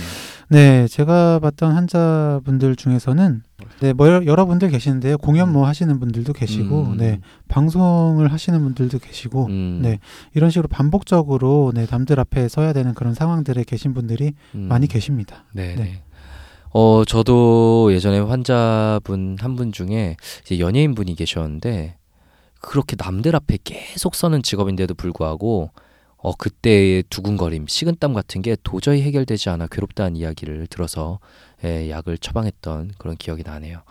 네, 0.50 0.88
제가 0.88 1.40
봤던 1.40 1.72
환자분들 1.74 2.76
중에서는 2.76 3.42
네, 3.80 3.94
뭐 3.94 4.08
여러, 4.08 4.26
여러 4.26 4.46
분들 4.46 4.70
계시는데요. 4.70 5.18
공연 5.18 5.52
뭐 5.52 5.66
하시는 5.66 6.00
분들도 6.00 6.34
계시고, 6.34 6.82
음. 6.92 6.98
네, 6.98 7.20
방송을 7.48 8.32
하시는 8.32 8.62
분들도 8.62 9.00
계시고, 9.00 9.46
음, 9.48 9.80
네, 9.82 10.00
이런 10.36 10.50
식으로 10.50 10.68
반복적으로 10.68 11.72
네, 11.74 11.88
남들 11.90 12.20
앞에 12.20 12.50
서야 12.50 12.74
되는 12.74 12.94
그런 12.94 13.14
상황들에 13.14 13.64
계신 13.64 13.94
분들이 13.94 14.34
음. 14.56 14.68
많이 14.70 14.88
계십니다. 14.88 15.46
네. 15.54 15.76
네. 15.76 15.84
네. 15.84 16.02
어 16.76 17.04
저도 17.06 17.92
예전에 17.94 18.18
환자분 18.20 19.38
한 19.40 19.56
분 19.56 19.72
중에 19.72 20.16
이제 20.44 20.58
연예인 20.58 20.96
분이 20.96 21.16
계셨는데 21.16 21.98
그렇게 22.64 22.96
남들 22.98 23.36
앞에 23.36 23.58
계속 23.62 24.16
서는 24.16 24.42
직업인데도 24.42 24.94
불구하고 24.94 25.72
어 26.16 26.34
그때의 26.34 27.04
두근거림, 27.10 27.68
식은땀 27.68 28.14
같은 28.14 28.42
게 28.42 28.56
도저히 28.64 29.02
해결되지 29.02 29.50
않아 29.50 29.68
괴롭다는 29.68 30.16
이야기를 30.16 30.68
들어서 30.68 31.20
예, 31.66 31.90
약을 31.90 32.18
처방했던 32.18 32.94
그런 32.98 33.18
기억이 33.18 33.44
나네요. 33.46 33.84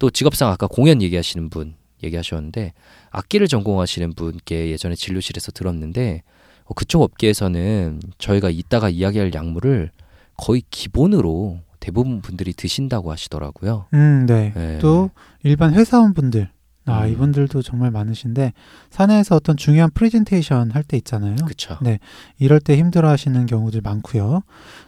또 0.00 0.10
직업상 0.10 0.50
아까 0.50 0.66
공연 0.66 1.00
얘기하시는 1.00 1.48
분 1.48 1.76
얘기하셨는데 2.02 2.72
악기를 3.10 3.46
전공하시는 3.46 4.14
분께 4.14 4.70
예전에 4.70 4.96
진료실에서 4.96 5.52
들었는데 5.52 6.24
어, 6.64 6.74
그쪽 6.74 7.02
업계에서는 7.02 8.00
저희가 8.18 8.50
이따가 8.50 8.88
이야기할 8.88 9.32
약물을 9.32 9.92
거의 10.36 10.64
기본으로 10.70 11.60
대부분 11.78 12.20
분들이 12.20 12.52
드신다고 12.52 13.12
하시더라고요. 13.12 13.86
음, 13.94 14.26
네. 14.26 14.52
네. 14.56 14.78
또 14.80 15.10
일반 15.44 15.74
회사원 15.74 16.14
분들 16.14 16.50
아, 16.86 17.04
음. 17.04 17.12
이분들도 17.12 17.62
정말 17.62 17.90
많으신데 17.90 18.52
사내에서 18.90 19.36
어떤 19.36 19.56
중요한 19.56 19.90
프레젠테이션 19.92 20.70
할 20.72 20.82
때 20.82 20.96
있잖아요. 20.96 21.36
그쵸. 21.46 21.78
네. 21.82 21.98
이럴 22.38 22.58
때 22.60 22.76
힘들어 22.76 23.08
하시는 23.08 23.46
경우들 23.46 23.80
많고요. 23.82 24.42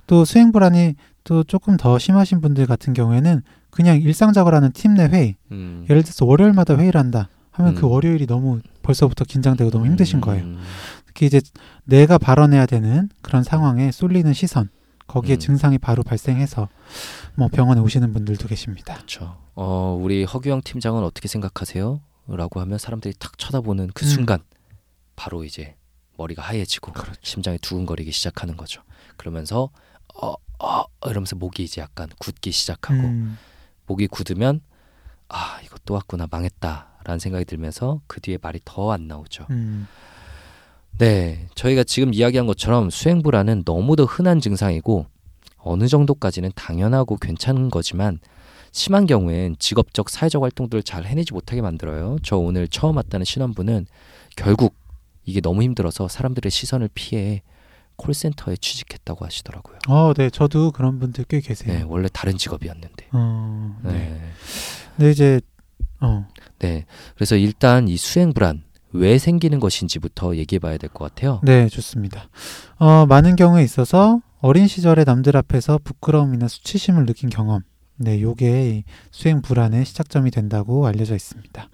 또 0.06 0.24
수행 0.24 0.50
불안이 0.52 0.94
또 1.22 1.44
조금 1.44 1.76
더 1.76 1.98
심하신 1.98 2.40
분들 2.40 2.66
같은 2.66 2.92
경우에는 2.94 3.42
그냥 3.70 4.00
일상적으로 4.00 4.56
하는 4.56 4.72
팀 4.72 4.94
내 4.94 5.06
회의, 5.06 5.36
음. 5.52 5.86
예를 5.88 6.02
들어서 6.02 6.24
월요일마다 6.26 6.76
회의를 6.76 6.98
한다 7.00 7.28
하면 7.52 7.74
그 7.74 7.86
음. 7.86 7.92
월요일이 7.92 8.26
너무 8.26 8.60
벌써부터 8.82 9.24
긴장되고 9.24 9.70
너무 9.70 9.86
힘드신 9.86 10.20
거예요. 10.20 10.44
음. 10.44 10.58
특히 11.06 11.26
이제 11.26 11.40
내가 11.84 12.18
발언해야 12.18 12.66
되는 12.66 13.08
그런 13.22 13.42
상황에 13.44 13.92
쏠리는 13.92 14.32
시선, 14.32 14.68
거기에 15.06 15.36
음. 15.36 15.38
증상이 15.38 15.78
바로 15.78 16.02
발생해서 16.02 16.68
뭐 17.34 17.48
병원에 17.48 17.80
오시는 17.80 18.12
분들도 18.12 18.48
계십니다. 18.48 18.94
그렇죠. 18.94 19.36
어, 19.54 19.98
우리 20.00 20.24
허규영 20.24 20.62
팀장은 20.62 21.02
어떻게 21.02 21.28
생각하세요? 21.28 22.00
라고 22.26 22.60
하면 22.60 22.78
사람들이 22.78 23.14
탁 23.18 23.36
쳐다보는 23.38 23.90
그 23.94 24.04
음. 24.04 24.08
순간 24.08 24.38
바로 25.14 25.44
이제 25.44 25.76
머리가 26.16 26.42
하얘지고 26.42 26.92
그렇죠. 26.92 27.20
심장이 27.22 27.58
두근거리기 27.58 28.12
시작하는 28.12 28.56
거죠. 28.56 28.82
그러면서 29.16 29.70
어, 30.14 30.34
어 30.58 30.84
이러면서 31.06 31.36
목이 31.36 31.64
이제 31.64 31.80
약간 31.80 32.08
굳기 32.18 32.50
시작하고 32.52 33.00
음, 33.00 33.36
목이 33.86 34.06
굳으면 34.06 34.60
아 35.28 35.60
이거 35.64 35.76
또 35.84 35.94
왔구나 35.94 36.28
망했다라는 36.30 37.18
생각이 37.18 37.44
들면서 37.44 38.00
그 38.06 38.20
뒤에 38.20 38.38
말이 38.40 38.60
더 38.64 38.92
안 38.92 39.06
나오죠. 39.08 39.46
음, 40.94 40.98
네, 40.98 41.48
저희가 41.54 41.84
지금 41.84 42.14
이야기한 42.14 42.46
것처럼 42.46 42.90
수행불안은 42.90 43.62
너무도 43.64 44.04
흔한 44.04 44.40
증상이고 44.40 45.06
어느 45.58 45.88
정도까지는 45.88 46.52
당연하고 46.54 47.16
괜찮은 47.16 47.70
거지만 47.70 48.20
심한 48.70 49.06
경우엔 49.06 49.56
직업적 49.58 50.10
사회적 50.10 50.42
활동들을 50.42 50.82
잘 50.82 51.04
해내지 51.04 51.32
못하게 51.32 51.62
만들어요. 51.62 52.16
저 52.22 52.36
오늘 52.36 52.68
처음 52.68 52.96
왔다는 52.96 53.24
신혼부는 53.24 53.86
결국 54.36 54.74
이게 55.24 55.40
너무 55.40 55.62
힘들어서 55.62 56.08
사람들의 56.08 56.50
시선을 56.50 56.90
피해 56.94 57.42
콜센터에 57.96 58.56
취직했다고 58.56 59.24
하시더라고요. 59.24 59.78
어, 59.88 60.12
네, 60.14 60.28
저도 60.28 60.72
그런 60.72 60.98
분들 60.98 61.24
꽤 61.28 61.40
계세요. 61.40 61.72
네, 61.72 61.84
원래 61.86 62.08
다른 62.12 62.36
직업이었는데. 62.36 63.08
어, 63.12 63.78
네. 63.84 63.92
네. 63.92 64.20
근데 64.96 65.10
이제 65.10 65.40
어, 66.00 66.26
네. 66.58 66.84
그래서 67.14 67.36
일단 67.36 67.88
이 67.88 67.96
수행 67.96 68.32
불안 68.32 68.64
왜 68.94 69.18
생기는 69.18 69.58
것인지부터 69.60 70.36
얘기해 70.36 70.58
봐야 70.60 70.78
될 70.78 70.88
것 70.90 71.04
같아요. 71.14 71.40
네, 71.42 71.68
좋습니다. 71.68 72.28
어, 72.78 73.06
많은 73.06 73.36
경우에 73.36 73.62
있어서 73.64 74.20
어린 74.40 74.66
시절에 74.68 75.04
남들 75.04 75.36
앞에서 75.36 75.78
부끄러움이나 75.82 76.48
수치심을 76.48 77.04
느낀 77.06 77.28
경험, 77.28 77.62
네, 77.96 78.20
요게 78.22 78.70
이 78.70 78.84
수행 79.10 79.42
불안의 79.42 79.84
시작점이 79.84 80.30
된다고 80.30 80.86
알려져 80.86 81.14
있습니다. 81.16 81.68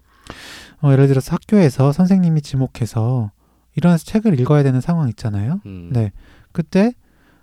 어, 0.82 0.92
예를 0.92 1.08
들어서 1.08 1.32
학교에서 1.34 1.92
선생님이 1.92 2.40
지목해서 2.42 3.30
일어나서 3.76 4.04
책을 4.04 4.38
읽어야 4.40 4.62
되는 4.62 4.80
상황 4.80 5.08
있잖아요. 5.10 5.60
음, 5.66 5.90
네, 5.92 6.12
그때 6.52 6.92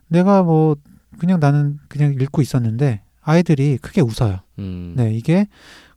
내가 0.08 0.44
뭐 0.44 0.76
그냥 1.20 1.40
나는 1.40 1.78
그냥 1.88 2.14
읽고 2.20 2.42
있었는데 2.42 3.02
아이들이 3.22 3.78
크게 3.78 4.02
웃어요. 4.02 4.40
음, 4.60 4.94
네, 4.96 5.14
이게 5.14 5.48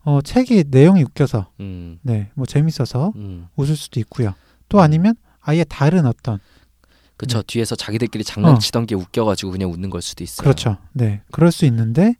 어, 0.04 0.21
책이 0.23 0.64
내용이 0.69 1.02
웃겨서, 1.02 1.50
음, 1.61 1.99
네, 2.02 2.30
뭐 2.35 2.47
재밌어서 2.47 3.12
음. 3.16 3.49
웃을 3.57 3.76
수도 3.76 4.00
있고요. 4.00 4.35
또 4.69 4.80
아니면 4.80 5.14
아예 5.40 5.64
다른 5.64 6.07
어떤 6.07 6.38
그쵸 7.16 7.38
네. 7.38 7.45
뒤에서 7.47 7.76
자기들끼리 7.76 8.25
장난치던 8.25 8.87
게 8.87 8.95
웃겨가지고 8.95 9.52
그냥 9.52 9.71
웃는 9.71 9.90
걸 9.90 10.00
수도 10.00 10.25
있어요. 10.25 10.42
그렇죠. 10.42 10.78
네. 10.92 11.21
그럴 11.30 11.52
수 11.52 11.66
있는데 11.66 12.14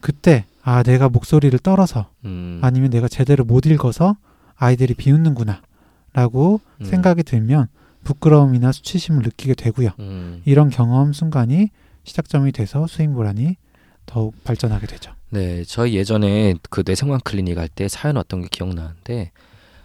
그때 0.00 0.44
아 0.62 0.82
내가 0.82 1.08
목소리를 1.08 1.58
떨어서 1.60 2.10
음, 2.26 2.60
아니면 2.62 2.90
내가 2.90 3.08
제대로 3.08 3.44
못 3.44 3.64
읽어서 3.64 4.16
아이들이 4.56 4.92
비웃는구나라고 4.92 6.60
음, 6.80 6.84
생각이 6.84 7.22
들면 7.22 7.68
부끄러움이나 8.04 8.72
수치심을 8.72 9.22
느끼게 9.22 9.54
되고요. 9.54 9.90
음. 10.00 10.42
이런 10.44 10.68
경험 10.68 11.14
순간이 11.14 11.70
시작점이 12.04 12.52
돼서 12.52 12.86
수행 12.86 13.14
불안이 13.14 13.56
더욱 14.04 14.34
발전하게 14.44 14.86
되죠. 14.86 15.14
네, 15.32 15.64
저희 15.64 15.94
예전에 15.94 16.56
그 16.68 16.82
뇌생관 16.84 17.20
클리닉 17.20 17.56
할 17.56 17.66
때 17.68 17.88
사연 17.88 18.16
왔던 18.16 18.42
게 18.42 18.48
기억나는데 18.50 19.30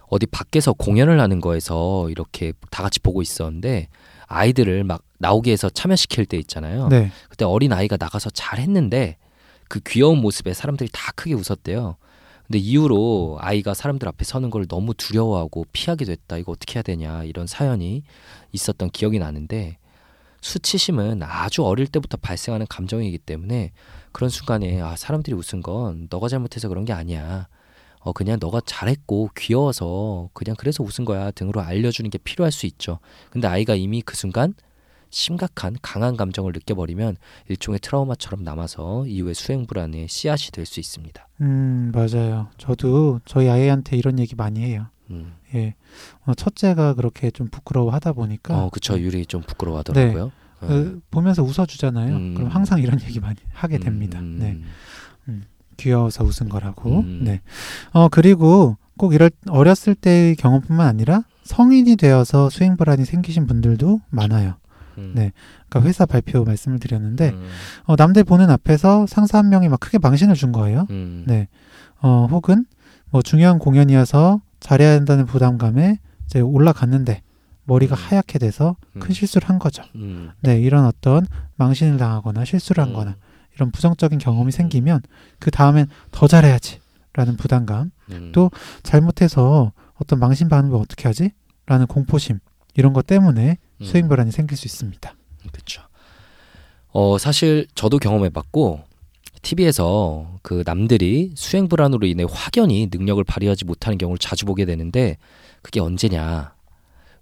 어디 0.09 0.25
밖에서 0.25 0.73
공연을 0.73 1.21
하는 1.21 1.39
거에서 1.39 2.09
이렇게 2.09 2.51
다 2.69 2.83
같이 2.83 2.99
보고 2.99 3.21
있었는데 3.21 3.87
아이들을 4.25 4.83
막 4.83 5.03
나오게 5.19 5.53
해서 5.53 5.69
참여시킬 5.69 6.25
때 6.25 6.35
있잖아요. 6.37 6.89
네. 6.89 7.11
그때 7.29 7.45
어린 7.45 7.71
아이가 7.71 7.95
나가서 7.97 8.29
잘 8.31 8.59
했는데 8.59 9.15
그 9.69 9.79
귀여운 9.87 10.17
모습에 10.19 10.53
사람들이 10.53 10.89
다 10.91 11.13
크게 11.15 11.33
웃었대요. 11.33 11.95
근데 12.45 12.59
이후로 12.59 13.37
아이가 13.39 13.73
사람들 13.73 14.05
앞에 14.09 14.25
서는 14.25 14.49
걸 14.49 14.67
너무 14.67 14.93
두려워하고 14.93 15.65
피하게 15.71 16.03
됐다. 16.03 16.37
이거 16.37 16.51
어떻게 16.51 16.75
해야 16.75 16.81
되냐 16.83 17.23
이런 17.23 17.47
사연이 17.47 18.03
있었던 18.51 18.89
기억이 18.89 19.17
나는데 19.19 19.77
수치심은 20.41 21.23
아주 21.23 21.63
어릴 21.65 21.87
때부터 21.87 22.17
발생하는 22.17 22.65
감정이기 22.69 23.17
때문에 23.19 23.71
그런 24.17 24.31
순간에 24.31 24.81
아 24.81 24.95
사람들이 24.95 25.35
웃은 25.35 25.61
건 25.61 26.07
너가 26.09 26.27
잘못해서 26.27 26.67
그런 26.69 26.85
게 26.85 26.91
아니야. 26.91 27.47
어 27.99 28.13
그냥 28.13 28.39
너가 28.41 28.61
잘했고 28.65 29.29
귀여워서 29.37 30.31
그냥 30.33 30.55
그래서 30.57 30.83
웃은 30.83 31.05
거야 31.05 31.29
등으로 31.29 31.61
알려주는 31.61 32.09
게 32.09 32.17
필요할 32.17 32.51
수 32.51 32.65
있죠. 32.65 32.97
근데 33.29 33.47
아이가 33.47 33.75
이미 33.75 34.01
그 34.01 34.15
순간 34.15 34.55
심각한 35.11 35.75
강한 35.83 36.17
감정을 36.17 36.51
느껴버리면 36.53 37.17
일종의 37.47 37.79
트라우마처럼 37.79 38.43
남아서 38.43 39.05
이후에 39.05 39.35
수행 39.35 39.67
불안의 39.67 40.07
씨앗이 40.07 40.49
될 40.51 40.65
수 40.65 40.79
있습니다. 40.79 41.27
음, 41.41 41.91
맞아요. 41.93 42.47
저도 42.57 43.19
저희 43.23 43.47
아이한테 43.47 43.97
이런 43.97 44.17
얘기 44.17 44.33
많이 44.33 44.61
해요. 44.61 44.87
음. 45.11 45.35
예. 45.53 45.75
어, 46.25 46.33
첫째가 46.33 46.95
그렇게 46.95 47.29
좀 47.29 47.49
부끄러워하다 47.49 48.13
보니까 48.13 48.63
어 48.65 48.69
그쵸 48.71 48.97
유리 48.99 49.27
좀 49.27 49.43
부끄러워하더라고요. 49.43 50.23
어. 50.25 50.46
그, 50.59 51.01
보면서 51.11 51.43
웃어주잖아요. 51.43 52.15
음. 52.15 52.33
그럼 52.35 52.49
항상 52.49 52.79
이런 52.81 52.99
얘기 53.01 53.19
많이 53.19 53.35
하게 53.53 53.77
됩니다. 53.77 54.19
음, 54.19 54.37
네. 54.39 54.59
귀여워서 55.77 56.23
웃은 56.23 56.49
거라고. 56.49 57.01
음. 57.01 57.21
네. 57.23 57.41
어, 57.91 58.09
그리고 58.09 58.77
꼭 58.97 59.13
이럴 59.13 59.29
어렸을 59.47 59.95
때의 59.95 60.35
경험뿐만 60.35 60.87
아니라 60.87 61.23
성인이 61.43 61.95
되어서 61.95 62.49
수행 62.49 62.75
불안이 62.75 63.05
생기신 63.05 63.47
분들도 63.47 64.01
많아요. 64.09 64.55
음. 64.97 65.13
네. 65.15 65.31
그러니까 65.69 65.87
회사 65.87 66.05
발표 66.05 66.43
말씀을 66.43 66.79
드렸는데 66.79 67.29
음. 67.29 67.47
어, 67.85 67.95
남들 67.95 68.23
보는 68.23 68.49
앞에서 68.49 69.05
상사 69.07 69.37
한 69.37 69.49
명이 69.49 69.69
막 69.69 69.79
크게 69.79 69.99
망신을 69.99 70.35
준 70.35 70.51
거예요. 70.51 70.87
음. 70.89 71.23
네. 71.27 71.47
어, 72.01 72.27
혹은 72.29 72.65
뭐 73.09 73.21
중요한 73.21 73.59
공연이어서 73.59 74.41
잘해야 74.59 74.93
한다는 74.93 75.25
부담감에 75.25 75.99
이제 76.25 76.39
올라갔는데 76.41 77.21
머리가 77.67 77.95
음. 77.95 78.01
하얗게 78.01 78.39
돼서 78.39 78.75
큰 78.93 79.11
음. 79.11 79.13
실수를 79.13 79.47
한 79.49 79.59
거죠. 79.59 79.83
음. 79.95 80.31
네, 80.41 80.59
이런 80.59 80.85
어떤 80.85 81.27
망신을 81.57 81.97
당하거나 81.97 82.45
실수를 82.45 82.83
한 82.83 82.93
거나 82.93 83.17
이런 83.55 83.71
부정적인 83.71 84.19
경험이 84.19 84.51
생기면 84.51 85.01
그 85.39 85.51
다음엔 85.51 85.87
더 86.11 86.27
잘해야지 86.27 86.79
라는 87.13 87.35
부담감 87.35 87.91
음. 88.09 88.31
또 88.33 88.51
잘못해서 88.83 89.73
어떤 89.95 90.19
망신 90.19 90.49
받는 90.49 90.71
걸 90.71 90.81
어떻게 90.81 91.07
하지? 91.07 91.31
라는 91.65 91.85
공포심 91.87 92.39
이런 92.75 92.93
것 92.93 93.05
때문에 93.05 93.57
음. 93.81 93.85
수행 93.85 94.07
불안이 94.07 94.31
생길 94.31 94.57
수 94.57 94.65
있습니다. 94.65 95.13
그렇죠. 95.51 95.81
어 96.89 97.17
사실 97.17 97.67
저도 97.75 97.97
경험해봤고 97.99 98.83
TV에서 99.41 100.39
그 100.41 100.63
남들이 100.65 101.33
수행 101.35 101.67
불안으로 101.67 102.07
인해 102.07 102.25
확연히 102.29 102.87
능력을 102.91 103.23
발휘하지 103.23 103.65
못하는 103.65 103.97
경우를 103.97 104.19
자주 104.19 104.45
보게 104.45 104.65
되는데 104.65 105.17
그게 105.61 105.79
언제냐? 105.79 106.56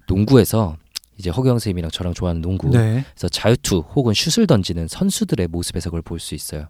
농구에서 0.08 0.78
이제 1.18 1.30
허경 1.30 1.54
선생님이랑 1.54 1.92
저랑 1.92 2.14
좋아하는 2.14 2.42
농구 2.42 2.70
네. 2.70 3.06
그래서 3.14 3.30
자유투 3.30 3.84
혹은 3.96 4.14
슛을 4.14 4.48
던지는 4.48 4.88
선수들의 4.88 5.48
모습에서 5.48 5.90
그걸 5.90 6.02
볼 6.02 6.20
수 6.20 6.36
있어요. 6.36 6.68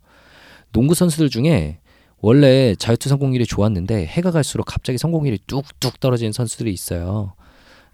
농구 0.72 0.94
선수들 0.94 1.30
중에 1.30 1.80
원래 2.20 2.75
자유투 2.75 3.10
성공률이 3.10 3.46
좋았는데 3.46 4.06
해가 4.06 4.32
갈수록 4.32 4.63
갑자기 4.65 4.98
성공률이 4.98 5.39
뚝뚝 5.48 6.00
떨어지는 6.00 6.32
선수들이 6.32 6.72
있어요. 6.72 7.34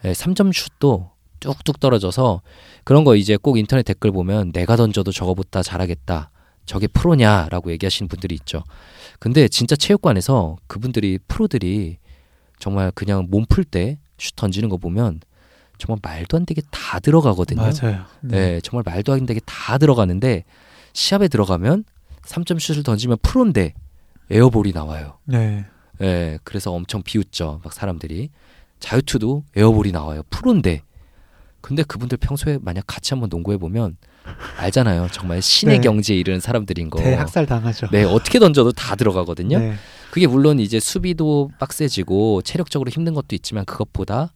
예, 0.05 0.11
3점 0.11 0.53
슛도 0.53 1.11
뚝뚝 1.39 1.79
떨어져서 1.79 2.41
그런 2.83 3.03
거 3.03 3.15
이제 3.15 3.37
꼭 3.37 3.57
인터넷 3.57 3.83
댓글 3.83 4.11
보면 4.11 4.51
내가 4.51 4.75
던져도 4.75 5.11
저거보다 5.11 5.63
잘하겠다. 5.63 6.31
저게 6.65 6.87
프로냐라고 6.87 7.71
얘기하시는 7.71 8.07
분들이 8.07 8.35
있죠. 8.35 8.63
근데 9.19 9.47
진짜 9.47 9.75
체육관에서 9.75 10.57
그분들이 10.67 11.17
프로들이 11.27 11.97
정말 12.59 12.91
그냥 12.91 13.27
몸 13.29 13.45
풀 13.45 13.63
때 13.63 13.97
슛 14.17 14.35
던지는 14.35 14.69
거 14.69 14.77
보면 14.77 15.19
정말 15.81 15.97
말도 16.03 16.37
안 16.37 16.45
되게 16.45 16.61
다 16.69 16.99
들어가거든요. 16.99 17.59
맞아요. 17.59 18.05
네. 18.21 18.61
정말 18.61 18.83
말도 18.85 19.13
안 19.13 19.25
되게 19.25 19.39
다 19.45 19.79
들어가는데 19.79 20.43
시합에 20.93 21.27
들어가면 21.27 21.85
3점 22.21 22.59
슛을 22.59 22.83
던지면 22.83 23.17
프로인데 23.23 23.73
air 24.29 24.46
ball이 24.46 24.73
나와요. 24.73 25.17
네. 25.25 25.65
예, 26.01 26.37
그래서 26.43 26.71
엄청 26.71 27.01
비웃죠. 27.01 27.61
막 27.63 27.73
사람들이 27.73 28.29
자유투도 28.79 29.43
air 29.55 29.69
ball이 29.69 29.91
나와요. 29.91 30.21
프로인데 30.29 30.83
근데 31.61 31.81
그분들 31.81 32.19
평소에 32.19 32.59
만약 32.61 32.83
같이 32.85 33.15
한번 33.15 33.29
농구해 33.29 33.57
보면 33.57 33.97
알잖아요. 34.59 35.07
정말 35.11 35.41
신의 35.41 35.77
네. 35.81 35.81
경지에 35.81 36.15
이르는 36.15 36.39
사람들인 36.41 36.91
거. 36.91 36.99
대학살 36.99 37.47
당하죠. 37.47 37.87
네, 37.89 38.03
어떻게 38.03 38.37
던져도 38.37 38.71
다 38.73 38.95
들어가거든요. 38.95 39.57
네. 39.57 39.73
그게 40.11 40.27
물론 40.27 40.59
이제 40.59 40.79
수비도 40.79 41.49
빡세지고 41.57 42.43
체력적으로 42.43 42.91
힘든 42.91 43.15
것도 43.15 43.35
있지만 43.35 43.65
그것보다 43.65 44.31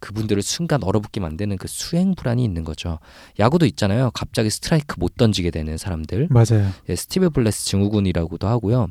그분들을 0.00 0.42
순간 0.42 0.82
얼어붙게 0.82 1.20
만드는 1.20 1.56
그 1.58 1.68
수행 1.68 2.14
불안이 2.14 2.42
있는 2.42 2.64
거죠. 2.64 2.98
야구도 3.38 3.66
있잖아요. 3.66 4.10
갑자기 4.12 4.50
스트라이크 4.50 4.96
못 4.98 5.16
던지게 5.16 5.50
되는 5.50 5.76
사람들. 5.76 6.28
맞아요. 6.30 6.70
예, 6.88 6.96
스티브 6.96 7.30
블레스 7.30 7.66
증후군이라고도 7.66 8.48
하고요. 8.48 8.88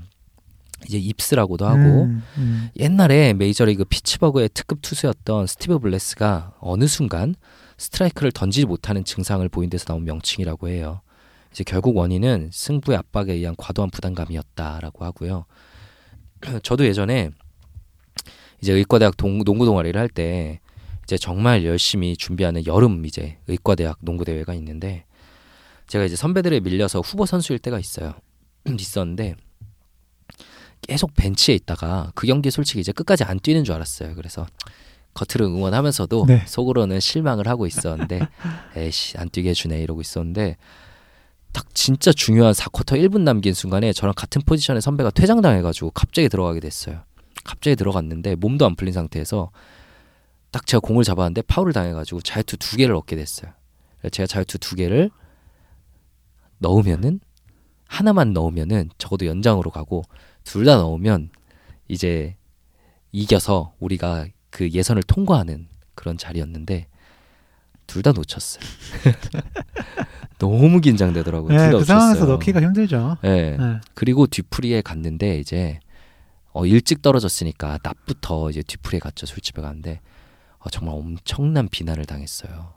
이제 0.88 0.98
입스라고도 0.98 1.66
하고 1.68 2.04
음, 2.04 2.24
음. 2.38 2.70
옛날에 2.80 3.34
메이저리그 3.34 3.84
피츠버그의 3.84 4.50
특급 4.54 4.82
투수였던 4.82 5.48
스티브 5.48 5.80
블레스가 5.80 6.54
어느 6.62 6.88
순간 6.88 7.36
스트라이크를 7.78 8.32
던지지 8.32 8.66
못하는 8.66 9.04
증상을 9.04 9.48
보인 9.50 9.70
데서 9.70 9.86
나온 9.86 10.06
명칭이라고 10.06 10.70
해요. 10.70 11.02
이제 11.52 11.64
결국 11.66 11.98
원인은 11.98 12.52
승부의 12.54 12.98
압박에 12.98 13.34
의한 13.34 13.56
과도한 13.58 13.90
부담감이었다라고 13.90 15.04
하고요. 15.04 15.46
저도 16.64 16.86
예전에 16.86 17.32
이제 18.62 18.74
의과대학 18.74 19.18
동, 19.18 19.44
농구 19.44 19.66
동아리를 19.66 20.00
할 20.00 20.08
때 20.10 20.60
이제 21.10 21.18
정말 21.18 21.66
열심히 21.66 22.16
준비하는 22.16 22.68
여름 22.68 23.04
이제 23.04 23.40
의과대학 23.48 23.98
농구 24.02 24.26
대회가 24.26 24.54
있는데 24.54 25.06
제가 25.88 26.06
이제 26.06 26.16
선배들에 26.16 26.60
밀려서 26.60 27.00
후보 27.00 27.26
선수일 27.26 27.58
때가 27.58 27.80
있어요. 27.80 28.14
있었는데 28.80 29.34
계속 30.82 31.16
벤치에 31.16 31.56
있다가 31.56 32.12
그 32.14 32.28
경기 32.28 32.52
솔직히 32.52 32.82
이제 32.82 32.92
끝까지 32.92 33.24
안 33.24 33.40
뛰는 33.40 33.64
줄 33.64 33.74
알았어요. 33.74 34.14
그래서 34.14 34.46
겉으로 35.16 35.48
응원하면서도 35.48 36.26
네. 36.28 36.44
속으로는 36.46 37.00
실망을 37.00 37.48
하고 37.48 37.66
있었는데 37.66 38.20
에이씨 38.78 39.18
안 39.18 39.32
뛰게 39.32 39.50
해주네 39.50 39.82
이러고 39.82 40.02
있었는데 40.02 40.58
딱 41.54 41.74
진짜 41.74 42.14
중요한 42.14 42.54
4쿼터 42.54 43.04
1분 43.04 43.22
남긴 43.22 43.56
순간에 43.56 43.94
저랑 43.94 44.14
같은 44.16 44.44
포지션의 44.46 44.84
선배가 44.84 45.10
퇴장당해가지고 45.10 45.90
갑자기 45.90 46.30
들어가게 46.30 46.60
됐어요. 46.60 47.02
갑자기 47.44 47.76
들어갔는데 47.76 48.36
몸도 48.36 48.68
안 48.68 48.76
풀린 48.76 48.94
상태에서 48.94 49.50
딱 50.52 50.66
제가 50.66 50.80
공을 50.82 51.04
잡았는데 51.04 51.44
파울을 51.44 51.74
당해가지고 51.74 52.22
자유투 52.22 52.58
두 52.58 52.78
개를 52.78 52.96
얻게 52.96 53.16
됐어요. 53.16 53.52
제가 54.12 54.26
자유투 54.28 54.58
두 54.60 54.76
개를 54.76 55.12
넣으면은 56.60 57.20
하나만 57.88 58.34
넣으면은 58.34 58.90
적어도 58.98 59.26
연장으로 59.26 59.72
가고 59.72 60.04
둘 60.44 60.66
다 60.66 60.76
넣으면 60.78 61.30
이제 61.88 62.36
이겨서 63.12 63.74
우리가 63.80 64.28
그 64.50 64.70
예선을 64.70 65.04
통과하는 65.04 65.68
그런 65.96 66.18
자리였는데 66.18 66.88
둘 67.88 68.04
다 68.04 68.12
놓쳤어요. 68.12 68.64
너무 70.40 70.80
긴장되더라고요. 70.80 71.50
네, 71.50 71.64
둘다 71.66 71.78
그 71.80 71.86
상황에서. 71.86 72.26
넣기가 72.26 72.62
힘들죠. 72.62 73.18
네. 73.22 73.58
네. 73.58 73.80
그리고 73.94 74.26
뒤풀이에 74.28 74.82
갔는데 74.82 75.40
이제 75.40 75.80
어, 76.52 76.66
일찍 76.66 77.02
떨어졌으니까 77.02 77.80
낮부터 77.84 78.50
이제 78.50 78.64
뒤풀이에 78.64 79.00
갔죠 79.00 79.26
술집에 79.26 79.62
갔는데 79.62 80.00
어, 80.02 80.09
정말 80.72 80.96
엄청난 80.96 81.68
비난을 81.70 82.06
당했어요. 82.06 82.74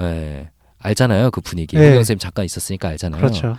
예. 0.00 0.50
알잖아요 0.78 1.30
그 1.30 1.40
분위기. 1.40 1.76
네. 1.76 1.90
네. 1.90 1.94
선생님 1.96 2.18
잠깐 2.18 2.44
있었으니까 2.44 2.88
알잖아요. 2.88 3.20
그렇죠. 3.20 3.56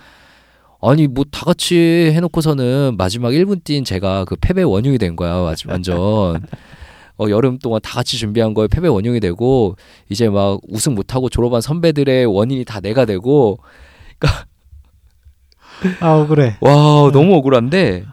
아니 0.82 1.06
뭐 1.06 1.24
다 1.30 1.44
같이 1.46 2.10
해놓고서는 2.14 2.96
마지막 2.98 3.30
1분 3.30 3.64
뛴 3.64 3.84
제가 3.84 4.24
그 4.26 4.36
패배 4.36 4.62
원흉이 4.62 4.98
된 4.98 5.16
거야 5.16 5.34
완- 5.36 5.56
완전. 5.66 5.96
어, 7.16 7.26
여름 7.30 7.58
동안 7.58 7.80
다 7.80 7.94
같이 7.94 8.18
준비한 8.18 8.54
거에 8.54 8.66
패배 8.66 8.88
원흉이 8.88 9.20
되고 9.20 9.76
이제 10.08 10.28
막 10.28 10.58
우승 10.68 10.94
못하고 10.96 11.28
졸업한 11.28 11.60
선배들의 11.60 12.26
원인이 12.26 12.64
다 12.64 12.80
내가 12.80 13.04
되고 13.04 13.58
아, 16.00 16.14
억울해. 16.18 16.56
와 16.60 16.70
네. 16.72 17.10
너무 17.12 17.34
억울한데 17.36 18.04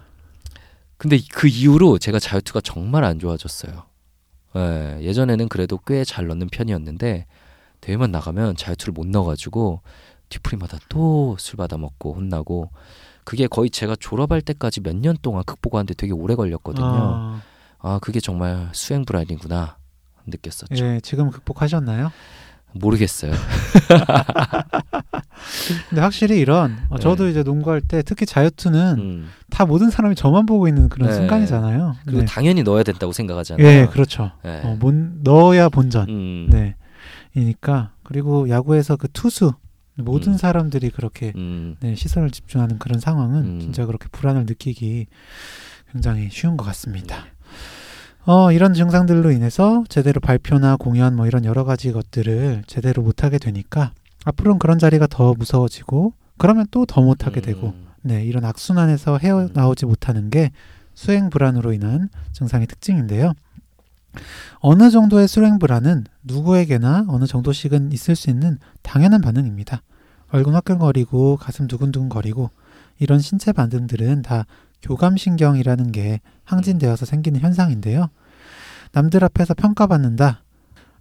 근데 0.97 1.17
그 1.33 1.47
이후로 1.47 1.97
제가 1.97 2.19
자유투가 2.19 2.61
정말 2.61 3.03
안 3.03 3.17
좋아졌어요. 3.19 3.83
예, 4.55 4.97
예전에는 5.01 5.47
그래도 5.49 5.77
꽤 5.77 6.03
잘 6.03 6.27
넣는 6.27 6.47
편이었는데 6.49 7.25
대회만 7.81 8.11
나가면 8.11 8.55
자유투를 8.57 8.91
못 8.93 9.07
넣어가지고 9.07 9.81
뒤풀이마다 10.29 10.77
또 10.89 11.35
술 11.39 11.57
받아 11.57 11.77
먹고 11.77 12.13
혼나고 12.13 12.69
그게 13.23 13.47
거의 13.47 13.69
제가 13.69 13.95
졸업할 13.99 14.41
때까지 14.41 14.81
몇 14.81 14.95
년 14.95 15.15
동안 15.21 15.43
극복하는데 15.45 15.93
되게 15.95 16.11
오래 16.13 16.35
걸렸거든요. 16.35 16.85
아, 16.85 17.41
아 17.79 17.99
그게 17.99 18.19
정말 18.19 18.69
수행 18.73 19.05
불안이구나 19.05 19.77
느꼈었죠. 20.27 20.85
예, 20.85 20.99
지금 21.01 21.29
극복하셨나요? 21.31 22.11
모르겠어요. 22.73 23.33
근데 25.89 26.01
확실히 26.01 26.39
이런 26.39 26.77
어, 26.89 26.95
네. 26.95 27.01
저도 27.01 27.27
이제 27.27 27.43
농구할 27.43 27.81
때 27.81 28.01
특히 28.03 28.25
자유투는 28.25 28.95
음, 28.99 29.29
다 29.49 29.65
모든 29.65 29.89
사람이 29.89 30.15
저만 30.15 30.45
보고 30.45 30.67
있는 30.67 30.89
그런 30.89 31.09
네. 31.09 31.15
순간이잖아요. 31.15 31.95
그리고 32.05 32.19
네. 32.21 32.25
당연히 32.25 32.63
넣어야 32.63 32.83
된다고 32.83 33.11
생각하잖아요. 33.11 33.65
예, 33.65 33.87
그렇죠. 33.87 34.31
예. 34.45 34.61
어, 34.63 34.77
본, 34.79 35.19
넣어야 35.23 35.69
본전. 35.69 36.09
음, 36.09 36.47
네. 36.49 36.75
이니까 37.35 37.91
그리고 38.03 38.49
야구에서 38.49 38.97
그 38.97 39.07
투수 39.11 39.53
모든 39.95 40.33
음. 40.33 40.37
사람들이 40.37 40.89
그렇게 40.89 41.33
음, 41.35 41.75
네, 41.79 41.95
시선을 41.95 42.31
집중하는 42.31 42.79
그런 42.79 42.99
상황은 42.99 43.43
음. 43.43 43.59
진짜 43.59 43.85
그렇게 43.85 44.07
불안을 44.11 44.45
느끼기 44.45 45.07
굉장히 45.91 46.29
쉬운 46.31 46.57
것 46.57 46.63
같습니다. 46.65 47.25
어, 48.25 48.51
이런 48.51 48.73
증상들로 48.73 49.31
인해서 49.31 49.83
제대로 49.89 50.21
발표나 50.21 50.75
공연 50.75 51.15
뭐 51.15 51.25
이런 51.25 51.43
여러 51.43 51.63
가지 51.63 51.91
것들을 51.91 52.63
제대로 52.67 53.01
못하게 53.01 53.39
되니까 53.39 53.93
앞으로는 54.25 54.59
그런 54.59 54.77
자리가 54.77 55.07
더 55.07 55.33
무서워지고 55.33 56.13
그러면 56.37 56.65
또 56.71 56.85
더 56.85 57.01
못하게 57.01 57.41
되고 57.41 57.69
음, 57.69 57.87
네, 58.03 58.23
이런 58.23 58.45
악순환에서 58.45 59.17
헤어나오지 59.17 59.85
못하는 59.85 60.29
게 60.29 60.51
수행 60.93 61.29
불안으로 61.29 61.73
인한 61.73 62.09
증상의 62.31 62.67
특징인데요. 62.67 63.33
어느 64.59 64.91
정도의 64.91 65.27
수행 65.27 65.57
불안은 65.57 66.05
누구에게나 66.23 67.05
어느 67.07 67.25
정도씩은 67.25 67.91
있을 67.91 68.15
수 68.15 68.29
있는 68.29 68.59
당연한 68.83 69.21
반응입니다. 69.21 69.81
얼굴 70.31 70.53
화끈거리고 70.55 71.37
가슴 71.37 71.67
두근두근거리고 71.67 72.49
이런 72.99 73.19
신체 73.19 73.51
반응들은 73.51 74.21
다 74.21 74.45
교감신경이라는 74.81 75.91
게 75.91 76.19
항진되어서 76.43 77.05
생기는 77.05 77.39
현상인데요. 77.39 78.09
남들 78.91 79.23
앞에서 79.23 79.53
평가받는다. 79.53 80.43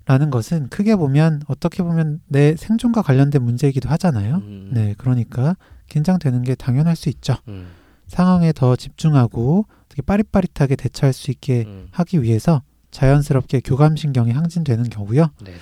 라는 0.07 0.31
것은 0.31 0.69
크게 0.71 0.97
보면 0.97 1.43
어떻게 1.47 1.83
보면 1.83 2.21
내 2.27 2.57
생존과 2.57 3.03
관련된 3.03 3.43
문제이기도 3.43 3.89
하잖아요. 3.91 4.37
음, 4.37 4.71
네, 4.73 4.95
그러니까 4.99 5.57
긴장되는 5.89 6.43
게 6.43 6.55
당연할 6.57 6.97
수 6.97 7.09
있죠. 7.11 7.37
음, 7.47 7.69
상황에 8.09 8.53
더 8.53 8.75
집중하고 8.75 9.67
되게 9.89 10.03
빠릿빠릿하게 10.03 10.75
대처할 10.77 11.13
수 11.13 11.31
있게 11.31 11.65
음, 11.67 11.89
하기 11.93 12.23
위해서 12.23 12.63
자연스럽게 12.91 13.61
교감신경이 13.61 14.33
항진되는 14.33 14.91
경우요. 14.91 15.31
네. 15.45 15.53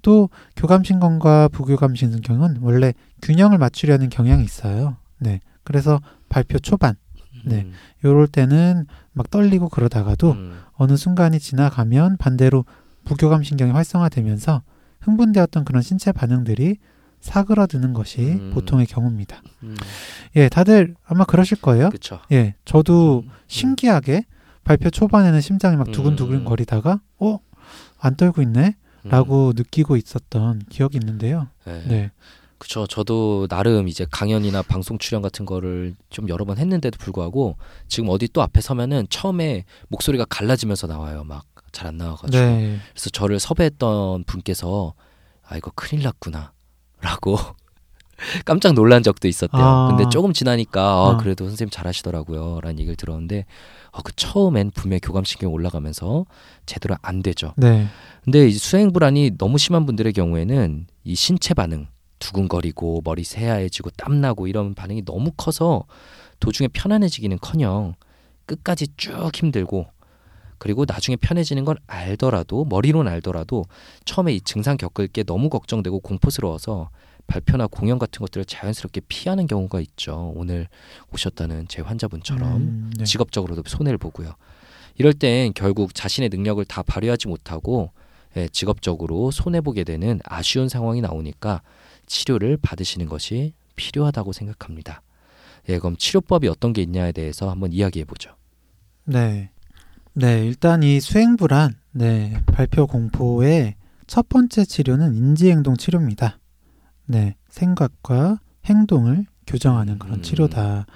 또 0.00 0.30
교감신경과 0.56 1.48
부교감신경은 1.48 2.58
원래 2.60 2.92
균형을 3.22 3.58
맞추려는 3.58 4.08
경향이 4.08 4.42
있어요. 4.42 4.96
네, 5.18 5.38
그래서 5.62 6.00
발표 6.28 6.58
초반 6.58 6.96
네. 7.44 7.62
음, 7.62 7.72
요럴 8.04 8.28
때는 8.28 8.86
막 9.12 9.30
떨리고 9.30 9.68
그러다가도 9.68 10.32
음, 10.32 10.60
어느 10.74 10.96
순간이 10.96 11.38
지나가면 11.38 12.16
반대로 12.18 12.64
부교감 13.04 13.42
신경이 13.42 13.72
활성화되면서 13.72 14.62
흥분되었던 15.00 15.64
그런 15.64 15.82
신체 15.82 16.12
반응들이 16.12 16.76
사그러드는 17.20 17.92
것이 17.92 18.20
음. 18.20 18.50
보통의 18.52 18.86
경우입니다. 18.86 19.42
음, 19.62 19.76
예, 20.36 20.48
다들 20.48 20.96
아마 21.04 21.24
그러실 21.24 21.60
거예요. 21.60 21.90
그쵸. 21.90 22.20
예, 22.32 22.54
저도 22.64 23.22
음, 23.24 23.30
신기하게 23.46 24.24
발표 24.64 24.90
초반에는 24.90 25.40
심장이 25.40 25.76
막 25.76 25.90
두근두근 25.90 26.44
거리다가 26.44 27.00
어? 27.18 27.38
안 27.98 28.16
떨고 28.16 28.42
있네? 28.42 28.76
음, 29.04 29.10
라고 29.10 29.52
느끼고 29.54 29.96
있었던 29.96 30.62
기억이 30.68 30.98
있는데요. 30.98 31.48
네. 31.64 31.84
네. 31.86 32.10
그쵸. 32.62 32.86
저도 32.86 33.46
나름 33.48 33.88
이제 33.88 34.06
강연이나 34.10 34.62
방송 34.62 34.98
출연 34.98 35.22
같은 35.22 35.44
거를 35.46 35.94
좀 36.10 36.28
여러 36.28 36.44
번 36.44 36.58
했는데도 36.58 36.98
불구하고 36.98 37.56
지금 37.88 38.08
어디 38.08 38.28
또 38.28 38.42
앞에 38.42 38.60
서면은 38.60 39.06
처음에 39.10 39.64
목소리가 39.88 40.24
갈라지면서 40.28 40.86
나와요. 40.86 41.24
막 41.24 41.52
잘 41.72 41.88
안 41.88 41.96
나와가지고. 41.96 42.38
네. 42.38 42.78
그래서 42.92 43.10
저를 43.10 43.40
섭외했던 43.40 44.24
분께서 44.24 44.94
아 45.44 45.56
이거 45.56 45.72
큰일 45.74 46.04
났구나라고 46.04 47.38
깜짝 48.44 48.74
놀란 48.74 49.02
적도 49.02 49.26
있었대요. 49.26 49.62
아. 49.62 49.88
근데 49.88 50.08
조금 50.08 50.32
지나니까 50.32 50.80
아, 50.80 51.10
아. 51.10 51.16
그래도 51.16 51.48
선생님 51.48 51.70
잘하시더라고요라는 51.70 52.78
얘기를 52.78 52.94
들었는데 52.94 53.46
어, 53.90 54.02
그 54.02 54.12
처음엔 54.14 54.70
분명 54.70 54.96
히 54.96 55.00
교감신경이 55.00 55.52
올라가면서 55.52 56.26
제대로 56.66 56.94
안 57.02 57.22
되죠. 57.22 57.54
네. 57.56 57.88
근데 58.22 58.46
이 58.46 58.52
수행 58.52 58.92
불안이 58.92 59.32
너무 59.38 59.58
심한 59.58 59.84
분들의 59.86 60.12
경우에는 60.12 60.86
이 61.04 61.14
신체 61.16 61.54
반응 61.54 61.88
두근거리고 62.22 63.02
머리 63.04 63.24
새하얘지고 63.24 63.90
땀나고 63.90 64.46
이런 64.46 64.74
반응이 64.74 65.04
너무 65.04 65.32
커서 65.36 65.84
도중에 66.38 66.68
편안해지기는커녕 66.68 67.94
끝까지 68.46 68.86
쭉 68.96 69.30
힘들고 69.34 69.86
그리고 70.58 70.84
나중에 70.86 71.16
편해지는 71.16 71.64
걸 71.64 71.76
알더라도 71.88 72.64
머리로는 72.64 73.10
알더라도 73.10 73.64
처음에 74.04 74.32
이 74.32 74.40
증상 74.40 74.76
겪을 74.76 75.08
게 75.08 75.24
너무 75.24 75.50
걱정되고 75.50 75.98
공포스러워서 75.98 76.90
발표나 77.26 77.66
공연 77.66 77.98
같은 77.98 78.20
것들을 78.20 78.44
자연스럽게 78.44 79.00
피하는 79.08 79.48
경우가 79.48 79.80
있죠. 79.80 80.32
오늘 80.36 80.68
오셨다는 81.12 81.66
제 81.68 81.82
환자분처럼 81.82 82.56
음, 82.56 82.92
네. 82.96 83.04
직업적으로도 83.04 83.62
손해를 83.66 83.98
보고요. 83.98 84.34
이럴 84.96 85.12
땐 85.12 85.52
결국 85.54 85.94
자신의 85.94 86.28
능력을 86.28 86.64
다 86.66 86.82
발휘하지 86.82 87.26
못하고 87.26 87.90
예, 88.36 88.48
직업적으로 88.48 89.30
손해 89.30 89.60
보게 89.60 89.82
되는 89.82 90.20
아쉬운 90.24 90.68
상황이 90.68 91.00
나오니까 91.00 91.62
치료를 92.06 92.56
받으시는 92.56 93.06
것이 93.06 93.54
필요하다고 93.76 94.32
생각합니다. 94.32 95.02
예, 95.68 95.78
그럼 95.78 95.96
치료법이 95.96 96.48
어떤 96.48 96.72
게 96.72 96.82
있냐에 96.82 97.12
대해서 97.12 97.50
한번 97.50 97.72
이야기해 97.72 98.04
보죠. 98.04 98.34
네. 99.04 99.50
네, 100.14 100.44
일단 100.46 100.82
이 100.82 101.00
수행 101.00 101.36
불안, 101.36 101.74
네, 101.92 102.42
발표 102.46 102.86
공포의 102.86 103.76
첫 104.06 104.28
번째 104.28 104.64
치료는 104.64 105.14
인지 105.14 105.50
행동 105.50 105.76
치료입니다. 105.76 106.38
네, 107.06 107.36
생각과 107.48 108.40
행동을 108.66 109.26
교정하는 109.46 109.98
그런 109.98 110.16
음. 110.16 110.22
치료다. 110.22 110.86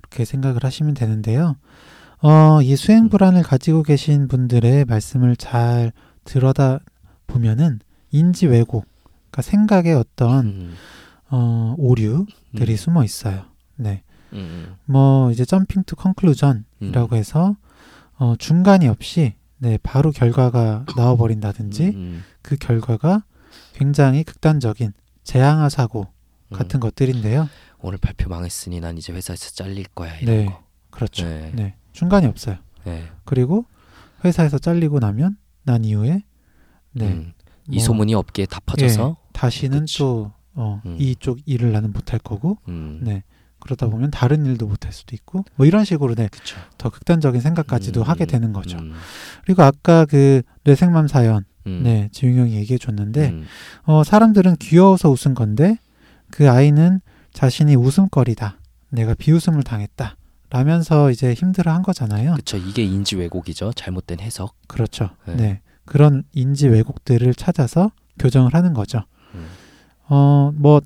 이렇게 0.00 0.24
생각을 0.24 0.64
하시면 0.64 0.94
되는데요. 0.94 1.56
어, 2.20 2.60
이 2.62 2.76
수행 2.76 3.08
불안을 3.08 3.42
가지고 3.42 3.82
계신 3.82 4.28
분들의 4.28 4.84
말씀을 4.86 5.36
잘 5.36 5.92
들여다 6.24 6.80
보면은 7.26 7.80
인지 8.10 8.46
왜곡, 8.46 8.86
그러니까 9.38 9.42
생각의 9.42 9.94
어떤 9.94 10.46
음, 10.46 10.74
어, 11.30 11.74
오류들이 11.78 12.72
음, 12.72 12.76
숨어 12.76 13.04
있어요. 13.04 13.44
네. 13.76 14.02
음, 14.32 14.74
뭐 14.84 15.30
이제 15.30 15.44
jumping 15.44 15.84
to 15.84 15.96
conclusion이라고 15.96 17.16
해서 17.16 17.56
어, 18.16 18.34
중간이 18.36 18.88
없이 18.88 19.34
네, 19.58 19.78
바로 19.82 20.10
결과가 20.10 20.84
나와 20.96 21.16
버린다든지 21.16 21.84
음, 21.88 22.24
그 22.42 22.56
결과가 22.56 23.24
굉장히 23.74 24.24
극단적인 24.24 24.92
재앙화 25.22 25.68
사고 25.68 26.08
음. 26.48 26.56
같은 26.56 26.80
것들인데요. 26.80 27.48
오늘 27.80 27.98
발표 27.98 28.28
망했으니 28.28 28.80
난 28.80 28.98
이제 28.98 29.12
회사에서 29.12 29.50
잘릴 29.50 29.86
거야 29.86 30.16
이런 30.16 30.36
네. 30.36 30.44
거. 30.46 30.62
그렇죠. 30.90 31.24
네. 31.24 31.52
네. 31.54 31.74
중간이 31.92 32.26
없어요. 32.26 32.56
네. 32.84 33.04
그리고 33.24 33.66
회사에서 34.24 34.58
잘리고 34.58 34.98
나면 34.98 35.36
난 35.62 35.84
이후에 35.84 36.24
네. 36.92 37.06
음, 37.06 37.32
이뭐 37.70 37.82
소문이 37.82 38.14
업계에 38.14 38.46
다 38.46 38.60
퍼져서 38.66 39.16
다시는 39.38 39.80
그치. 39.80 39.98
또 39.98 40.32
어, 40.54 40.82
음. 40.84 40.96
이쪽 40.98 41.38
일을 41.46 41.72
나는 41.72 41.92
못할 41.92 42.18
거고 42.18 42.58
음, 42.68 43.00
네. 43.02 43.22
그러다 43.60 43.88
보면 43.88 44.10
다른 44.10 44.46
일도 44.46 44.66
못할 44.66 44.92
수도 44.92 45.14
있고 45.14 45.44
뭐 45.56 45.66
이런 45.66 45.84
식으로 45.84 46.14
네, 46.14 46.28
그쵸. 46.30 46.56
더 46.76 46.90
극단적인 46.90 47.40
생각까지도 47.40 48.02
음, 48.02 48.08
하게 48.08 48.26
되는 48.26 48.52
거죠. 48.52 48.78
음, 48.78 48.94
그리고 49.44 49.62
아까 49.62 50.04
그 50.04 50.42
뇌생맘 50.64 51.08
사연 51.08 51.44
음, 51.66 51.82
네, 51.84 52.08
지웅 52.12 52.38
형이 52.38 52.54
얘기해 52.54 52.78
줬는데, 52.78 53.28
음, 53.28 53.44
어, 53.84 54.02
사람들은 54.02 54.56
귀여워서 54.56 55.10
웃은 55.10 55.34
건데, 55.34 55.76
그 56.30 56.50
아이는 56.50 57.00
자신이 57.34 57.76
웃음거리다. 57.76 58.58
내가 58.90 59.14
비웃음을 59.14 59.62
당했다. 59.62 60.16
라면서 60.50 61.10
이제 61.10 61.34
힘들어 61.34 61.72
한 61.72 61.82
거잖아요. 61.82 62.34
그쵸. 62.36 62.56
이게 62.56 62.82
인지 62.82 63.16
왜곡이죠. 63.16 63.72
잘못된 63.74 64.20
해석. 64.20 64.54
그렇죠. 64.66 65.10
네. 65.26 65.36
네. 65.36 65.60
그런 65.84 66.24
인지 66.32 66.68
왜곡들을 66.68 67.34
찾아서 67.34 67.90
교정을 68.18 68.54
하는 68.54 68.72
거죠. 68.72 69.02
음, 70.08 70.12
어, 70.14 70.52
뭐, 70.54 70.80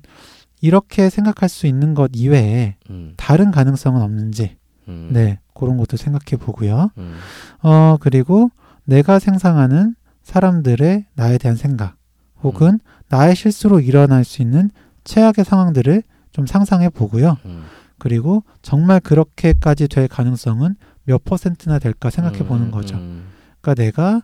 이렇게 0.61 1.09
생각할 1.09 1.49
수 1.49 1.67
있는 1.67 1.93
것 1.93 2.11
이외에 2.13 2.75
음, 2.89 3.13
다른 3.17 3.51
가능성은 3.51 4.01
없는지, 4.01 4.57
음, 4.87 5.09
네, 5.11 5.39
그런 5.53 5.77
것도 5.77 5.97
생각해 5.97 6.41
보고요. 6.41 6.91
음, 6.97 7.15
어, 7.61 7.97
그리고 7.99 8.49
내가 8.85 9.19
생상하는 9.19 9.95
사람들의 10.23 11.05
나에 11.15 11.37
대한 11.37 11.57
생각, 11.57 11.97
혹은 12.41 12.79
나의 13.09 13.35
실수로 13.35 13.79
일어날 13.79 14.23
수 14.23 14.41
있는 14.41 14.69
최악의 15.03 15.45
상황들을 15.45 16.03
좀 16.31 16.45
상상해 16.45 16.89
보고요. 16.89 17.37
음, 17.45 17.63
그리고 17.99 18.43
정말 18.61 18.99
그렇게까지 18.99 19.87
될 19.87 20.07
가능성은 20.07 20.75
몇 21.05 21.23
퍼센트나 21.23 21.79
될까 21.79 22.09
생각해 22.09 22.39
보는 22.39 22.67
음, 22.67 22.71
거죠. 22.71 22.95
음, 22.95 23.27
그러니까 23.61 23.83
내가 23.83 24.21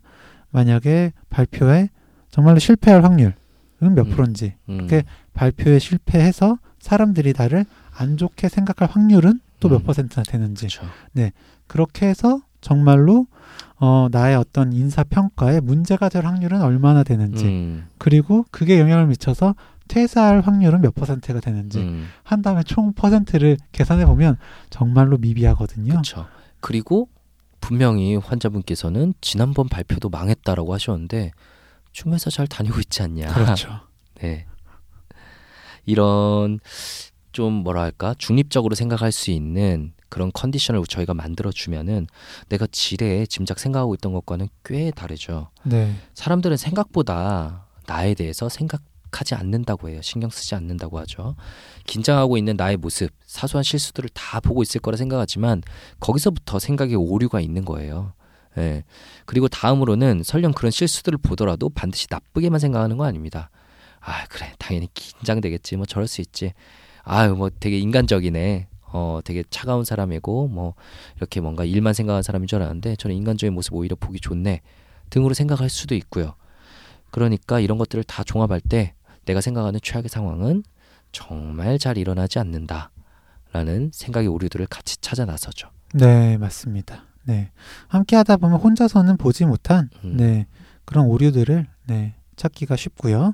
만약에 0.52 1.14
발표에 1.30 1.90
정말로 2.30 2.60
실패할 2.60 3.04
확률은 3.04 3.34
몇 3.80 4.08
음. 4.08 4.10
프로인지, 4.12 4.56
음, 4.70 4.78
그게 4.80 5.04
발표에 5.34 5.80
실패해서 5.80 6.58
사람들이 6.80 7.34
나를 7.38 7.66
안 7.96 8.18
좋게 8.18 8.50
생각할 8.50 8.90
확률은 8.90 9.40
또몇 9.60 9.82
음. 9.82 9.86
퍼센트나 9.86 10.24
되는지, 10.24 10.68
그쵸. 10.68 10.86
그렇게 11.68 12.08
해서 12.08 12.42
정말로 12.62 13.28
어, 13.78 14.08
나의 14.12 14.36
어떤 14.36 14.74
인사 14.74 15.04
평가에 15.04 15.62
문제가 15.62 16.10
될 16.10 16.26
확률은 16.26 16.62
얼마나 16.62 17.04
되는지, 17.04 17.46
음, 17.46 17.88
그리고 17.98 18.46
그게 18.52 18.80
영향을 18.80 19.08
미쳐서 19.08 19.56
퇴사할 19.88 20.42
확률은 20.42 20.82
몇 20.82 20.94
퍼센트가 20.94 21.40
되는지 21.40 21.80
음, 21.80 22.08
한 22.24 22.42
다음에 22.42 22.64
총 22.64 22.94
퍼센트를 22.94 23.58
계산해 23.72 24.06
보면 24.06 24.38
정말로 24.70 25.18
미비하거든요. 25.18 25.96
그쵸. 25.98 26.28
그리고 26.60 27.10
분명히 27.60 28.16
환자분께서는 28.16 29.14
지난번 29.20 29.68
발표도 29.68 30.10
망했다라고 30.10 30.74
하셨는데 30.74 31.32
회사 32.08 32.30
잘 32.30 32.48
다니고 32.48 32.80
있지 32.80 33.02
않냐. 33.02 33.34
그렇죠. 33.34 33.82
네. 34.22 34.46
이런 35.86 36.60
좀 37.32 37.54
뭐랄까 37.54 38.14
중립적으로 38.18 38.76
생각할 38.76 39.12
수 39.12 39.32
있는 39.32 39.94
그런 40.10 40.32
컨디션을 40.34 40.84
저희가 40.88 41.14
만들어 41.14 41.52
주면은 41.52 42.08
내가 42.50 42.68
지레 42.72 43.26
짐작 43.28 43.60
생각하고 43.60 43.94
있던 43.96 44.12
것과는 44.12 44.48
꽤 44.66 44.92
다르죠. 44.92 45.50
네. 45.64 45.96
사람들은 46.16 46.58
생각보다 46.58 47.68
나에 47.88 48.16
대해서 48.16 48.50
생각하지 48.50 49.36
않는다고 49.36 49.90
해요. 49.90 50.02
신경 50.02 50.30
쓰지 50.30 50.56
않는다고 50.56 51.00
하죠. 51.00 51.36
긴장하고 51.86 52.38
있는 52.38 52.56
나의 52.56 52.78
모습, 52.78 53.12
사소한 53.26 53.64
실수들을 53.64 54.10
다 54.14 54.40
보고 54.40 54.64
있을 54.64 54.82
거라 54.82 54.98
생각하지만 54.98 55.62
거기서부터 56.00 56.60
생각에 56.60 56.96
오류가 56.96 57.40
있는 57.40 57.66
거예요. 57.66 58.14
예. 58.58 58.84
그리고 59.26 59.48
다음으로는 59.48 60.24
설령 60.24 60.54
그런 60.54 60.72
실수들을 60.72 61.20
보더라도 61.20 61.70
반드시 61.70 62.08
나쁘게만 62.10 62.60
생각하는 62.60 62.98
거 62.98 63.06
아닙니다. 63.06 63.50
아, 64.00 64.26
그래. 64.28 64.54
당연히 64.58 64.88
긴장되겠지. 64.94 65.78
뭐 65.78 65.86
저럴 65.86 66.08
수 66.08 66.22
있지. 66.22 66.54
아유, 67.04 67.36
뭐 67.36 67.50
되게 67.50 67.78
인간적이네. 67.78 68.68
어, 68.92 69.20
되게 69.24 69.44
차가운 69.50 69.86
사람이고 69.86 70.48
뭐 70.48 70.74
이렇게 71.18 71.42
뭔가 71.42 71.64
일만 71.64 71.94
생각하는 71.94 72.24
사람인 72.24 72.48
줄 72.48 72.62
알았는데 72.62 72.96
저는 72.96 73.16
인간적인 73.16 73.54
모습 73.54 73.76
오히려 73.76 73.96
보기 73.96 74.20
좋네. 74.20 74.62
등으로 75.10 75.34
생각할 75.34 75.70
수도 75.70 75.96
있고요. 75.96 76.36
그러니까 77.12 77.60
이런 77.60 77.78
것들을 77.78 78.04
다 78.04 78.24
종합할 78.24 78.62
때 78.62 78.94
내가 79.26 79.42
생각하는 79.42 79.80
최악의 79.82 80.10
상황은 80.10 80.64
정말 81.12 81.78
잘 81.80 81.98
일어나지 81.98 82.40
않는다라는 82.40 83.92
생각의 83.92 84.28
오류들을 84.28 84.68
같이 84.68 84.98
찾아 84.98 85.26
나서죠. 85.26 85.70
네, 85.94 86.38
맞습니다. 86.38 87.09
네. 87.26 87.52
함께 87.88 88.16
하다 88.16 88.38
보면 88.38 88.60
혼자서는 88.60 89.18
보지 89.18 89.46
못한 89.46 89.90
음. 90.04 90.18
네. 90.18 90.48
그런 90.86 91.06
오류들을 91.06 91.68
네, 91.88 92.16
찾기가 92.36 92.76
쉽고요. 92.76 93.34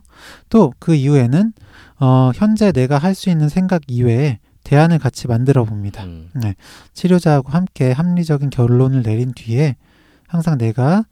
또 0.50 0.72
그 0.80 0.94
이후에는 0.96 1.54
어, 2.00 2.32
현재 2.36 2.72
내가 2.72 2.98
할 2.98 3.16
수 3.16 3.30
있는 3.30 3.48
생각 3.50 3.84
이외에 3.88 4.40
대안을 4.64 4.98
같이 5.00 5.28
만들어 5.28 5.64
봅니다. 5.64 6.04
음, 6.04 6.32
치료자하고 6.94 7.50
함께 7.52 7.92
합리적인 7.92 8.50
결론을 8.50 9.04
내린 9.04 9.32
뒤에 9.34 9.76
항상 10.28 10.58
내가 10.58 11.06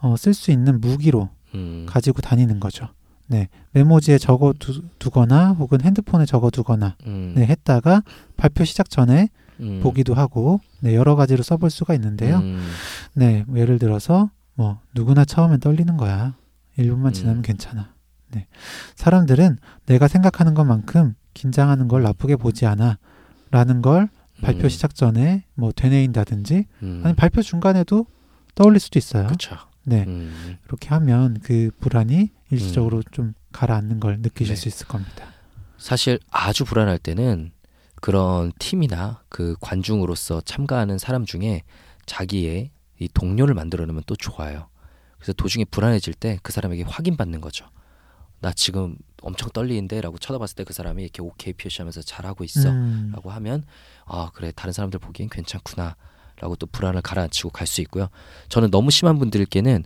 어, 0.00 0.16
쓸 0.18 0.34
수 0.34 0.50
있는 0.50 0.80
무기로 0.80 1.28
음, 1.54 1.86
가지고 1.88 2.20
다니는 2.20 2.58
거죠. 2.60 2.88
네, 3.28 3.48
메모지에 3.72 4.18
적어 4.18 4.52
두, 4.58 4.82
두거나 4.98 5.50
혹은 5.52 5.80
핸드폰에 5.80 6.26
적어 6.26 6.50
두거나 6.50 6.96
음, 7.06 7.32
네, 7.36 7.46
했다가 7.46 8.02
발표 8.36 8.64
시작 8.64 8.90
전에 8.90 9.28
음, 9.60 9.80
보기도 9.82 10.14
하고 10.14 10.60
네, 10.80 10.94
여러 10.94 11.16
가지로 11.16 11.42
써볼 11.42 11.70
수가 11.70 11.94
있는데요. 11.94 12.38
음, 12.38 12.60
네, 13.14 13.44
뭐 13.46 13.58
예를 13.58 13.78
들어서 13.78 14.30
뭐 14.54 14.80
누구나 14.94 15.24
처음엔 15.24 15.60
떨리는 15.60 15.96
거야. 15.96 16.34
1분만 16.78 17.06
음. 17.06 17.12
지나면 17.12 17.42
괜찮아. 17.42 17.94
네. 18.32 18.46
사람들은 18.96 19.58
내가 19.86 20.08
생각하는 20.08 20.54
것만큼 20.54 21.14
긴장하는 21.34 21.88
걸 21.88 22.02
나쁘게 22.02 22.36
보지 22.36 22.66
않아. 22.66 22.98
라는 23.50 23.80
걸 23.80 24.08
발표 24.42 24.64
음, 24.64 24.68
시작 24.68 24.94
전에 24.94 25.44
뭐 25.54 25.72
되뇌인다든지 25.72 26.66
음, 26.82 27.02
아니 27.04 27.14
발표 27.14 27.42
중간에도 27.42 28.06
떠올릴 28.54 28.80
수도 28.80 28.98
있어요. 28.98 29.26
그쵸. 29.28 29.56
네. 29.84 30.04
음, 30.06 30.56
이렇게 30.66 30.88
하면 30.88 31.38
그 31.42 31.70
불안이 31.80 32.30
일시적으로 32.50 33.02
좀 33.12 33.34
가라앉는 33.52 34.00
걸 34.00 34.18
느끼실 34.20 34.54
네. 34.54 34.60
수 34.60 34.68
있을 34.68 34.86
겁니다. 34.86 35.26
사실 35.78 36.18
아주 36.30 36.64
불안할 36.64 36.98
때는 36.98 37.52
그런 38.06 38.52
팀이나 38.60 39.20
그 39.28 39.56
관중으로서 39.60 40.40
참가하는 40.42 40.96
사람 40.96 41.24
중에 41.26 41.62
자기의 42.06 42.70
이 43.00 43.08
동료를 43.12 43.52
만들어내면 43.56 44.04
또 44.06 44.14
좋아요. 44.14 44.68
그래서 45.18 45.32
도중에 45.32 45.64
불안해질 45.64 46.14
때 46.14 46.38
그 46.44 46.52
사람에게 46.52 46.84
확인받는 46.84 47.40
거죠. 47.40 47.66
나 48.40 48.52
지금 48.52 48.96
엄청 49.22 49.50
떨리는데라고 49.50 50.18
쳐다봤을 50.18 50.54
때 50.54 50.62
그 50.62 50.72
사람이 50.72 51.02
이렇게 51.02 51.20
오케이 51.20 51.52
표시하면서 51.52 52.02
잘하고 52.02 52.44
있어. 52.44 52.70
음, 52.70 53.10
라고 53.12 53.30
하면 53.32 53.64
아 54.04 54.30
그래 54.34 54.52
다른 54.54 54.72
사람들 54.72 55.00
보기엔 55.00 55.28
괜찮구나 55.28 55.96
라고 56.38 56.54
또 56.54 56.66
불안을 56.68 57.02
가라앉히고 57.02 57.50
갈 57.50 57.66
수 57.66 57.80
있고요. 57.80 58.06
저는 58.48 58.70
너무 58.70 58.92
심한 58.92 59.18
분들께는 59.18 59.82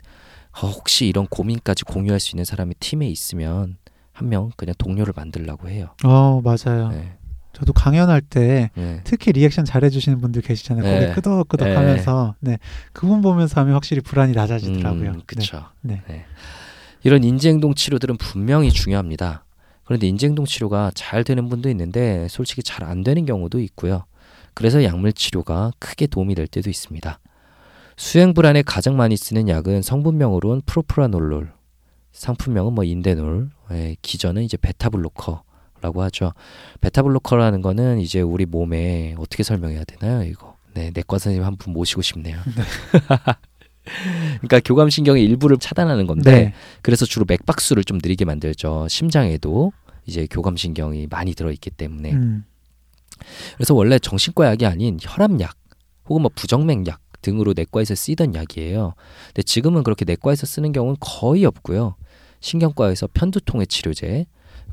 어, 0.61 0.67
혹시 0.67 1.07
이런 1.07 1.27
고민까지 1.27 1.85
공유할 1.85 2.21
수 2.21 2.33
있는 2.37 2.45
사람이 2.45 2.75
팀에 2.81 3.09
있으면 3.09 3.79
한 4.13 4.29
명 4.29 4.51
그냥 4.59 4.75
동료를 4.77 5.15
만들라고 5.17 5.71
해요. 5.71 5.95
어, 6.05 6.43
맞아요. 6.43 6.91
네. 6.91 7.17
저도 7.61 7.73
강연할 7.75 8.23
때 8.23 8.71
네. 8.75 9.01
특히 9.05 9.33
리액션 9.33 9.65
잘해주시는 9.65 10.21
분들 10.21 10.43
계시잖아요. 10.43 10.83
네. 10.83 11.01
고개 11.01 11.15
끄덕끄덕 11.15 11.69
네. 11.69 11.75
하면서, 11.75 12.35
네. 12.41 12.59
그분 12.93 13.21
보면서 13.21 13.61
하면 13.61 13.75
확실히 13.75 14.01
불안이 14.01 14.33
낮아지더라고요. 14.33 15.11
음, 15.11 15.21
그쵸. 15.27 15.67
네. 15.83 16.03
이런 17.03 17.23
인지행동 17.23 17.75
치료들은 17.75 18.17
분명히 18.17 18.71
중요합니다. 18.71 19.45
그런데 19.85 20.07
인지행동 20.07 20.47
치료가 20.47 20.91
잘 20.95 21.23
되는 21.23 21.49
분도 21.49 21.69
있는데 21.69 22.29
솔직히 22.29 22.63
잘 22.63 22.85
안 22.85 23.03
되는 23.05 23.27
경우도 23.27 23.61
있고요. 23.61 24.05
그래서 24.55 24.83
약물 24.83 25.13
치료가 25.13 25.71
크게 25.79 26.07
도움이 26.07 26.35
될 26.35 26.47
때도 26.47 26.71
있습니다. 26.71 27.21
수행 27.97 28.33
불안에 28.33 28.63
가장 28.63 28.97
많이 28.97 29.17
쓰는 29.17 29.49
약은 29.49 29.83
성분명으로는 29.83 30.63
프로프라놀롤, 30.65 31.53
상품명은 32.13 32.73
뭐 32.73 32.85
인데놀, 32.85 33.51
예, 33.71 33.97
기전은 34.01 34.43
이제 34.43 34.57
베타블로커 34.57 35.43
라고 35.81 36.03
하죠. 36.03 36.33
베타 36.81 37.03
블로커라는 37.03 37.63
거는 37.63 38.01
이제 38.01 38.21
우리 38.21 38.47
몸에 38.47 39.15
어떻게 39.19 39.43
설명해야 39.43 39.85
되나요, 39.85 40.23
이거? 40.25 40.57
네, 40.75 40.91
내과 40.95 41.19
선생님 41.19 41.45
한 41.45 41.57
분 41.57 41.73
모시고 41.73 42.03
싶네요. 42.03 42.39
그러니까 44.37 44.61
교감신경의 44.65 45.25
일부를 45.25 45.57
차단하는 45.59 46.07
건데 46.07 46.31
네. 46.33 46.55
그래서 46.83 47.07
주로 47.07 47.25
맥박수를 47.27 47.83
좀 47.85 47.99
느리게 48.03 48.25
만들죠. 48.25 48.87
심장에도 48.89 49.73
이제 50.07 50.27
교감신경이 50.31 51.09
많이 51.11 51.35
들어있기 51.35 51.71
때문에. 51.71 52.13
음, 52.13 52.45
그래서 53.57 53.75
원래 53.75 53.99
정신과 53.99 54.47
약이 54.47 54.67
아닌 54.67 54.99
혈압약 55.01 55.57
혹은 56.09 56.23
뭐 56.23 56.31
부정맥약 56.35 57.01
등으로 57.23 57.53
내과에서 57.55 57.95
쓰이던 57.95 58.35
약이에요. 58.35 58.95
근데 59.29 59.43
지금은 59.43 59.83
그렇게 59.83 60.05
내과에서 60.05 60.47
쓰는 60.47 60.73
경우는 60.73 60.97
거의 61.01 61.45
없고요. 61.45 61.97
신경과에서 62.41 63.09
편두통의 63.13 63.67
치료제, 63.67 64.27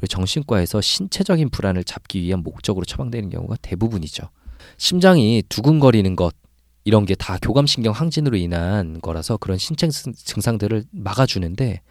정신과에서 0.05 0.81
신체적인 0.81 1.49
불안을 1.49 1.83
잡기 1.83 2.21
위한 2.21 2.43
목적으로 2.43 2.85
처방되는 2.85 3.29
경우가 3.29 3.55
대부분이죠. 3.61 4.29
심장이 4.77 5.41
두근거리는 5.49 6.15
것 6.15 6.35
이런 6.83 7.05
게 7.05 7.15
다 7.15 7.37
교감신경 7.41 7.93
항진으로 7.93 8.37
인한 8.37 9.01
거라서 9.01 9.37
그런 9.37 9.57
신체 9.57 9.87
증- 9.89 10.13
증상들을 10.13 10.85
막아주는데 10.91 11.81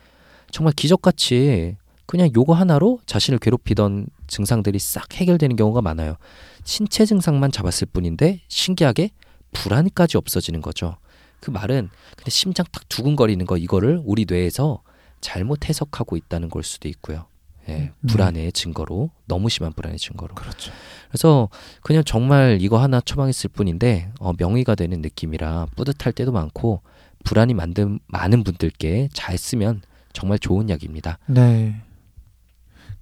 정말 0.53 0.73
기적같이 0.75 1.77
그냥 2.07 2.31
요거 2.35 2.55
하나로 2.55 3.01
자신을 3.07 3.39
괴롭히던 3.41 4.07
증상들이 4.29 4.79
싹 4.79 5.13
해결되는 5.15 5.57
경우가 5.57 5.83
많아요. 5.83 6.17
신체 6.65 7.05
증상만 7.05 7.51
잡았을 7.51 7.89
뿐인데 7.93 8.41
신기하게 8.49 9.11
불안까지 9.53 10.17
없어지는 10.17 10.63
거죠. 10.63 10.97
그 11.41 11.51
말은 11.51 11.89
그냥 12.17 12.29
심장 12.31 12.65
딱 12.73 12.89
두근거리는 12.89 13.45
거 13.45 13.57
이거를 13.57 14.01
우리 14.05 14.25
뇌에서 14.29 14.83
잘못 15.21 15.69
해석하고 15.69 16.17
있다는 16.17 16.49
걸 16.49 16.63
수도 16.63 16.89
있고요. 16.89 17.27
예, 17.69 17.73
네. 17.73 17.93
불안의 18.07 18.53
증거로 18.53 19.11
너무 19.27 19.49
심한 19.49 19.73
불안의 19.73 19.99
증거로. 19.99 20.35
그렇죠. 20.35 20.73
그래서 21.09 21.49
그냥 21.83 22.05
정말 22.05 22.59
이거 22.61 22.79
하나 22.79 23.01
처방했을 23.01 23.51
뿐인데 23.51 24.13
어, 24.21 24.33
명의가 24.37 24.75
되는 24.75 25.01
느낌이라 25.01 25.67
뿌듯할 25.77 26.13
때도 26.13 26.33
많고 26.33 26.83
불안이 27.25 27.55
만든 27.55 27.99
많은 28.07 28.45
분들께 28.45 29.09
잘 29.13 29.37
쓰면 29.37 29.83
정말 30.13 30.39
좋은 30.39 30.71
약입니다. 30.71 31.19
네. 31.27 31.83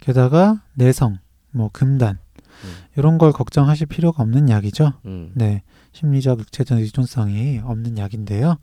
게다가 0.01 0.63
내성, 0.75 1.19
뭐 1.51 1.71
금단 1.73 2.19
음. 2.65 2.75
이런 2.97 3.19
걸 3.19 3.33
걱정하실 3.33 3.87
필요가 3.87 4.23
없는 4.23 4.49
약이죠. 4.49 4.95
음, 5.07 5.31
네. 5.35 5.63
심리적 5.93 6.41
육체적 6.41 6.79
의존성이 6.79 7.61
없는 7.63 7.99
약인데요. 7.99 8.57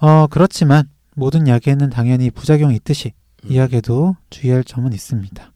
어, 0.00 0.26
그렇지만 0.28 0.88
모든 1.14 1.48
약에는 1.48 1.90
당연히 1.90 2.30
부작용이 2.30 2.76
있듯이 2.76 3.12
이 3.48 3.56
약에도 3.56 4.16
주의할 4.30 4.64
점은 4.64 4.92
있습니다. 4.92 5.52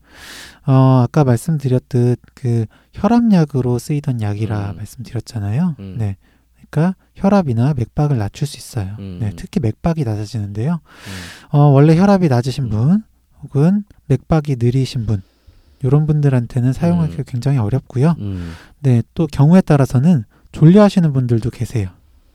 어, 0.66 1.02
아까 1.04 1.24
말씀드렸듯 1.24 2.20
그 2.34 2.66
혈압약으로 2.92 3.78
쓰이던 3.78 4.20
약이라 4.20 4.72
음. 4.72 4.76
말씀드렸잖아요. 4.76 5.76
음. 5.78 5.96
네. 5.98 6.16
그러니까 6.70 6.96
혈압이나 7.14 7.74
맥박을 7.74 8.18
낮출 8.18 8.46
수 8.46 8.56
있어요. 8.56 8.96
음. 8.98 9.18
네, 9.20 9.32
특히 9.36 9.60
맥박이 9.60 10.04
낮아지는데요. 10.04 10.72
음, 10.72 11.56
어, 11.56 11.58
원래 11.66 11.96
혈압이 11.96 12.28
낮으신 12.28 12.64
음. 12.64 12.70
분 12.70 13.02
혹은 13.42 13.84
맥박이 14.06 14.56
느리신 14.58 15.06
분 15.06 15.22
이런 15.82 16.06
분들한테는 16.06 16.72
사용하기가 16.72 17.22
음. 17.22 17.24
굉장히 17.26 17.58
어렵고요. 17.58 18.16
음, 18.18 18.52
네, 18.80 19.02
또 19.14 19.26
경우에 19.26 19.60
따라서는 19.60 20.24
졸려하시는 20.52 21.12
분들도 21.12 21.50
계세요. 21.50 21.90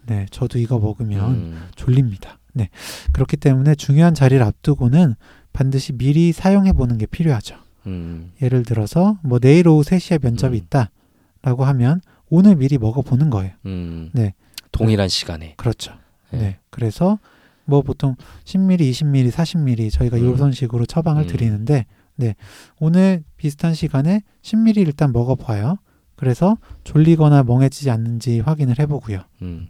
네, 0.05 0.25
저도 0.31 0.59
이거 0.59 0.79
먹으면 0.79 1.31
음, 1.31 1.67
졸립니다. 1.75 2.38
네, 2.53 2.69
그렇기 3.12 3.38
때문에 3.38 3.75
중요한 3.75 4.13
자리를 4.13 4.41
앞두고는 4.41 5.15
반드시 5.53 5.93
미리 5.93 6.31
사용해 6.31 6.73
보는 6.73 6.97
게 6.97 7.05
필요하죠. 7.05 7.55
음, 7.88 8.31
예를 8.41 8.63
들어서 8.63 9.17
뭐 9.23 9.39
내일 9.39 9.67
오후 9.67 9.83
3시에 9.83 10.21
면접이 10.21 10.57
음. 10.57 10.63
있다라고 10.63 11.65
하면 11.65 12.01
오늘 12.29 12.55
미리 12.55 12.77
먹어 12.77 13.01
보는 13.01 13.29
거예요. 13.29 13.51
음. 13.65 14.09
네. 14.13 14.33
동일한 14.71 15.09
시간에. 15.09 15.55
그렇죠. 15.57 15.93
네. 16.31 16.39
네. 16.39 16.59
그래서 16.69 17.19
뭐 17.65 17.81
보통 17.81 18.15
10ml, 18.45 18.79
20ml, 18.91 19.31
40ml 19.31 19.91
저희가 19.91 20.17
음. 20.17 20.33
이런 20.35 20.51
식으로 20.51 20.85
처방을 20.85 21.23
음. 21.23 21.27
드리는데 21.27 21.85
네. 22.15 22.35
오늘 22.79 23.23
비슷한 23.38 23.73
시간에 23.73 24.21
10ml 24.41 24.77
일단 24.77 25.12
먹어 25.12 25.35
봐요. 25.35 25.77
그래서 26.15 26.57
졸리거나 26.83 27.43
멍해지지 27.43 27.89
않는지 27.89 28.41
확인을 28.41 28.77
해 28.77 28.85
보고요. 28.88 29.21
음, 29.41 29.69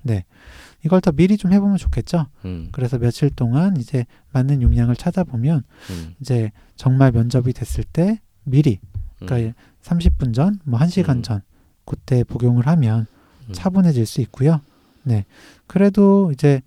이걸 0.85 1.01
더 1.01 1.11
미리 1.11 1.37
좀 1.37 1.51
해보면 1.51 1.77
좋겠죠. 1.77 2.27
음, 2.45 2.69
그래서 2.71 2.97
며칠 2.97 3.29
동안 3.29 3.75
이제 3.77 4.05
맞는 4.31 4.61
용량을 4.61 4.95
찾아보면 4.95 5.63
음, 5.89 6.15
이제 6.21 6.51
정말 6.75 7.11
면접이 7.11 7.51
됐을 7.53 7.83
때 7.83 8.21
미리 8.43 8.79
음, 9.21 9.25
그러니까 9.27 9.53
30분 9.83 10.33
전, 10.33 10.59
뭐 10.63 10.79
1시간 10.79 11.17
음. 11.17 11.21
전 11.23 11.41
그때 11.85 12.23
복용을 12.23 12.67
하면 12.67 13.07
음. 13.47 13.53
차분해질 13.53 14.05
수 14.05 14.21
있고요. 14.21 14.61
네. 15.03 15.25
그래도 15.67 16.31
이제 16.31 16.61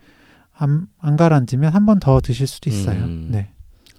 안, 0.53 0.89
안 0.99 1.17
가라앉으면 1.17 1.73
한 1.73 1.87
번 1.87 1.99
더 1.99 2.21
드실 2.21 2.47
수도 2.47 2.69
있어요. 2.71 3.05
음. 3.05 3.29
네. 3.31 3.51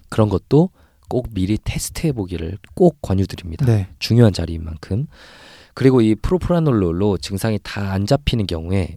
그런 0.08 0.28
것도 0.28 0.70
꼭 1.08 1.28
미리 1.34 1.58
테스트해 1.62 2.12
보기를 2.12 2.58
꼭 2.74 3.00
권유드립니다. 3.02 3.66
네. 3.66 3.88
중요한 3.98 4.32
자리인 4.32 4.64
만큼. 4.64 5.06
그리고 5.74 6.00
이 6.00 6.14
프로프라놀롤로 6.14 7.18
증상이 7.18 7.58
다 7.62 7.92
안 7.92 8.06
잡히는 8.06 8.46
경우에 8.46 8.96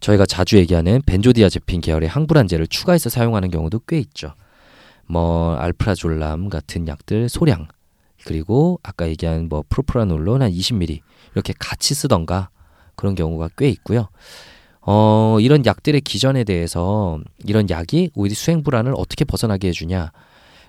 저희가 0.00 0.26
자주 0.26 0.56
얘기하는 0.58 1.02
벤조디아제핀 1.06 1.80
계열의 1.80 2.08
항불안제를 2.08 2.66
추가해서 2.66 3.10
사용하는 3.10 3.50
경우도 3.50 3.80
꽤 3.86 3.98
있죠. 3.98 4.34
뭐 5.06 5.54
알프라졸람 5.56 6.48
같은 6.48 6.88
약들 6.88 7.28
소량 7.28 7.68
그리고 8.24 8.78
아까 8.82 9.08
얘기한 9.08 9.48
뭐 9.48 9.64
프로프라놀론 9.68 10.42
한 10.42 10.50
20ml 10.50 11.00
이렇게 11.34 11.52
같이 11.58 11.94
쓰던가 11.94 12.50
그런 12.94 13.14
경우가 13.14 13.50
꽤 13.56 13.68
있고요. 13.68 14.08
어, 14.80 15.38
이런 15.40 15.64
약들의 15.64 16.00
기전에 16.00 16.44
대해서 16.44 17.20
이런 17.44 17.70
약이 17.70 18.10
우리 18.14 18.34
수행 18.34 18.62
불안을 18.62 18.94
어떻게 18.96 19.24
벗어나게 19.24 19.68
해주냐? 19.68 20.12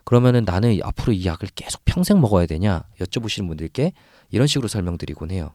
그러면은 0.04 0.44
나는 0.46 0.80
앞으로 0.84 1.14
이 1.14 1.26
약을 1.26 1.50
계속 1.56 1.82
평생 1.86 2.22
먹어야 2.22 2.46
되냐? 2.46 2.84
여쭤보시는 3.00 3.48
분들께 3.48 3.94
이런 4.32 4.48
식으로 4.48 4.68
설명드리곤 4.68 5.32
해요. 5.32 5.52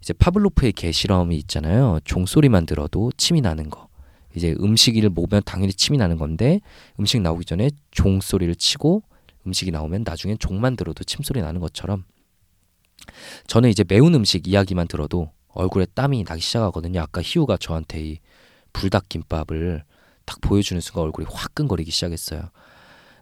이제 0.00 0.12
파블로프의 0.12 0.72
개 0.72 0.92
실험이 0.92 1.36
있잖아요. 1.38 2.00
종소리만 2.04 2.66
들어도 2.66 3.12
침이 3.16 3.40
나는 3.40 3.70
거. 3.70 3.88
이제 4.34 4.54
음식을 4.60 5.10
먹으면 5.10 5.42
당연히 5.44 5.72
침이 5.72 5.98
나는 5.98 6.16
건데 6.16 6.60
음식 6.98 7.20
나오기 7.20 7.44
전에 7.44 7.70
종 7.90 8.20
소리를 8.20 8.54
치고 8.54 9.02
음식이 9.46 9.70
나오면 9.70 10.04
나중엔 10.04 10.38
종만 10.38 10.76
들어도 10.76 11.02
침소리 11.04 11.40
나는 11.40 11.60
것처럼 11.60 12.04
저는 13.46 13.70
이제 13.70 13.84
매운 13.86 14.14
음식 14.14 14.46
이야기만 14.46 14.86
들어도 14.86 15.32
얼굴에 15.48 15.86
땀이 15.94 16.24
나기 16.24 16.40
시작하거든요. 16.40 17.00
아까 17.00 17.20
희우가 17.22 17.56
저한테 17.56 18.04
이 18.04 18.18
불닭김밥을 18.72 19.82
딱 20.24 20.40
보여주는 20.42 20.80
순간 20.80 21.04
얼굴이 21.04 21.26
화끈거리기 21.28 21.90
시작했어요. 21.90 22.50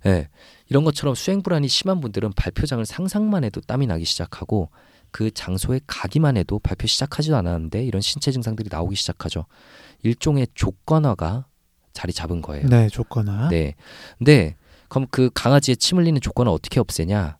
예. 0.06 0.28
이런 0.68 0.84
것처럼 0.84 1.14
수행 1.14 1.42
불안이 1.42 1.68
심한 1.68 2.00
분들은 2.00 2.32
발표장을 2.34 2.84
상상만 2.84 3.44
해도 3.44 3.60
땀이 3.62 3.86
나기 3.86 4.04
시작하고 4.04 4.70
그 5.10 5.30
장소에 5.30 5.80
가기만 5.86 6.36
해도 6.36 6.58
발표 6.58 6.86
시작하지도 6.86 7.36
않았는데 7.36 7.84
이런 7.84 8.00
신체 8.02 8.30
증상들이 8.30 8.68
나오기 8.70 8.96
시작하죠. 8.96 9.46
일종의 10.02 10.48
조건화가 10.54 11.46
자리 11.92 12.12
잡은 12.12 12.42
거예요. 12.42 12.66
네, 12.68 12.88
좋거나. 12.88 13.48
네. 13.48 13.74
근데 14.18 14.56
그럼 14.88 15.06
그 15.10 15.30
강아지의 15.34 15.76
침 15.76 15.98
흘리는 15.98 16.20
조건을 16.20 16.52
어떻게 16.52 16.80
없애냐? 16.80 17.36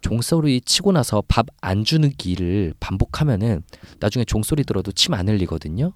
종소리 0.00 0.60
치고 0.60 0.92
나서 0.92 1.22
밥 1.28 1.46
안 1.60 1.84
주는 1.84 2.08
기를 2.10 2.72
반복하면은 2.80 3.62
나중에 4.00 4.24
종소리 4.24 4.64
들어도 4.64 4.92
침 4.92 5.12
안 5.14 5.28
흘리거든요. 5.28 5.92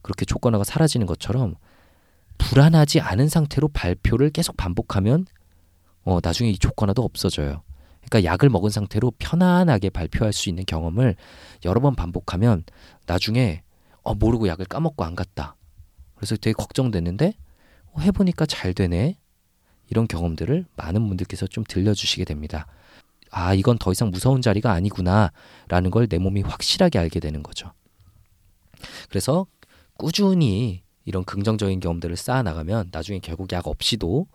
그렇게 0.00 0.24
조건화가 0.24 0.62
사라지는 0.64 1.06
것처럼 1.06 1.56
불안하지 2.38 3.00
않은 3.00 3.28
상태로 3.28 3.68
발표를 3.68 4.30
계속 4.30 4.56
반복하면 4.56 5.26
어 6.04 6.20
나중에 6.22 6.50
이 6.50 6.58
조건화도 6.58 7.02
없어져요. 7.02 7.62
그러니까 8.08 8.30
약을 8.32 8.48
먹은 8.48 8.70
상태로 8.70 9.12
편안하게 9.18 9.90
발표할 9.90 10.32
수 10.32 10.48
있는 10.48 10.64
경험을 10.66 11.16
여러 11.64 11.80
번 11.80 11.94
반복하면 11.94 12.64
나중에 13.06 13.62
어, 14.02 14.14
모르고 14.14 14.48
약을 14.48 14.66
까먹고 14.66 15.04
안 15.04 15.14
갔다. 15.16 15.56
그래서 16.14 16.36
되게 16.36 16.52
걱정됐는데 16.52 17.34
어, 17.92 18.00
해보니까 18.00 18.46
잘 18.46 18.72
되네. 18.74 19.16
이런 19.88 20.08
경험들을 20.08 20.66
많은 20.76 21.06
분들께서 21.08 21.46
좀 21.46 21.64
들려주시게 21.64 22.24
됩니다. 22.24 22.66
아, 23.30 23.54
이건 23.54 23.78
더 23.78 23.92
이상 23.92 24.10
무서운 24.10 24.40
자리가 24.42 24.72
아니구나. 24.72 25.32
라는 25.68 25.90
걸 25.90 26.06
내 26.08 26.18
몸이 26.18 26.42
확실하게 26.42 26.98
알게 26.98 27.20
되는 27.20 27.42
거죠. 27.42 27.72
그래서 29.08 29.46
꾸준히 29.96 30.82
이런 31.04 31.24
긍정적인 31.24 31.80
경험들을 31.80 32.16
쌓아 32.16 32.42
나가면 32.42 32.90
나중에 32.92 33.18
결국 33.20 33.52
약 33.52 33.66
없이도 33.66 34.26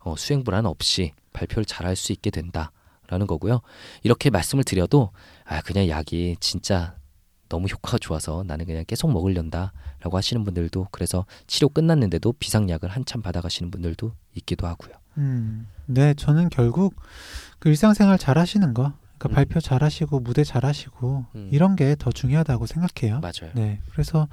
어, 0.00 0.14
수행 0.16 0.42
불안 0.44 0.66
없이 0.66 1.12
발표를 1.32 1.64
잘 1.64 1.86
할 1.86 1.96
수 1.96 2.12
있게 2.12 2.30
된다 2.30 2.72
라는 3.10 3.26
거고요. 3.26 3.60
이렇게 4.02 4.30
말씀을 4.30 4.64
드려도 4.64 5.10
아 5.44 5.60
그냥 5.60 5.88
약이 5.88 6.36
진짜 6.40 6.94
너무 7.48 7.66
효과가 7.66 7.98
좋아서 7.98 8.44
나는 8.46 8.64
그냥 8.64 8.84
계속 8.86 9.10
먹으련다 9.12 9.72
라고 10.00 10.16
하시는 10.16 10.44
분들도 10.44 10.86
그래서 10.92 11.26
치료 11.48 11.68
끝났는데도 11.68 12.32
비상약을 12.34 12.88
한참 12.88 13.20
받아가시는 13.22 13.70
분들도 13.70 14.12
있기도 14.36 14.66
하고요. 14.68 14.94
음, 15.18 15.66
네, 15.86 16.14
저는 16.14 16.48
결국 16.50 16.94
그 17.58 17.68
일상생활 17.68 18.16
잘 18.18 18.38
하시는 18.38 18.72
거, 18.72 18.92
그러니까 19.18 19.28
음. 19.28 19.34
발표 19.34 19.60
잘 19.60 19.82
하시고 19.82 20.20
무대 20.20 20.44
잘 20.44 20.64
하시고 20.64 21.26
음. 21.34 21.48
이런 21.52 21.74
게 21.76 21.96
더 21.98 22.12
중요하다고 22.12 22.66
생각해요. 22.66 23.18
맞아요. 23.20 23.52
네, 23.54 23.80
그래서 23.90 24.28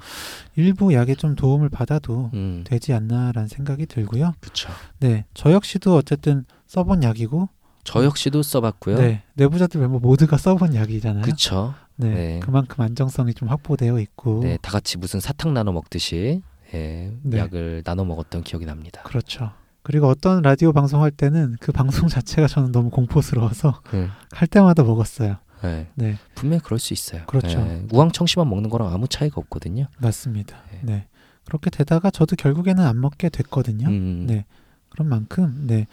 일부 0.54 0.94
약에 0.94 1.16
좀 1.16 1.34
도움을 1.34 1.68
받아도 1.68 2.30
음, 2.34 2.62
되지 2.64 2.94
않나라는 2.94 3.48
생각이 3.48 3.86
들고요. 3.86 4.34
그렇죠. 4.40 4.70
네, 5.00 5.24
저 5.34 5.52
역시도 5.52 5.96
어쨌든 5.96 6.44
써본 6.68 7.02
약이고, 7.02 7.48
저 7.88 8.04
역시도 8.04 8.42
써봤고요. 8.42 8.98
네, 8.98 9.22
내부자들 9.32 9.80
멤버 9.80 9.98
모두가 9.98 10.36
써본 10.36 10.74
약이잖아요. 10.74 11.22
그렇죠. 11.22 11.72
네, 11.96 12.10
네. 12.10 12.40
그만큼 12.40 12.84
안정성이 12.84 13.32
좀 13.32 13.48
확보되어 13.48 13.98
있고, 14.00 14.40
네, 14.42 14.58
다 14.60 14.70
같이 14.70 14.98
무슨 14.98 15.20
사탕 15.20 15.54
나눠 15.54 15.72
먹듯이 15.72 16.42
예, 16.74 17.10
네. 17.22 17.38
약을 17.38 17.84
나눠 17.86 18.04
먹었던 18.04 18.42
기억이 18.42 18.66
납니다. 18.66 19.00
그렇죠. 19.04 19.52
그리고 19.82 20.06
어떤 20.06 20.42
라디오 20.42 20.74
방송할 20.74 21.10
때는 21.10 21.56
그 21.60 21.72
방송 21.72 22.08
자체가 22.12 22.46
저는 22.46 22.72
너무 22.72 22.90
공포스러워서 22.90 23.80
음, 23.94 24.10
할 24.32 24.48
때마다 24.48 24.82
먹었어요. 24.82 25.38
네, 25.62 25.88
네, 25.94 26.18
분명히 26.34 26.62
그럴 26.62 26.78
수 26.78 26.92
있어요. 26.92 27.22
그렇죠. 27.26 27.58
예, 27.58 27.86
우황청심만 27.90 28.50
먹는 28.50 28.68
거랑 28.68 28.92
아무 28.92 29.08
차이가 29.08 29.36
없거든요. 29.40 29.86
맞습니다. 29.96 30.58
네. 30.72 30.80
네. 30.82 31.06
그렇게 31.46 31.70
되다가 31.70 32.10
저도 32.10 32.36
결국에는 32.36 32.84
안 32.84 33.00
먹게 33.00 33.30
됐거든요. 33.30 33.88
음, 33.88 34.26
네. 34.26 34.44
그런 34.90 35.08
만큼 35.08 35.64
네. 35.66 35.86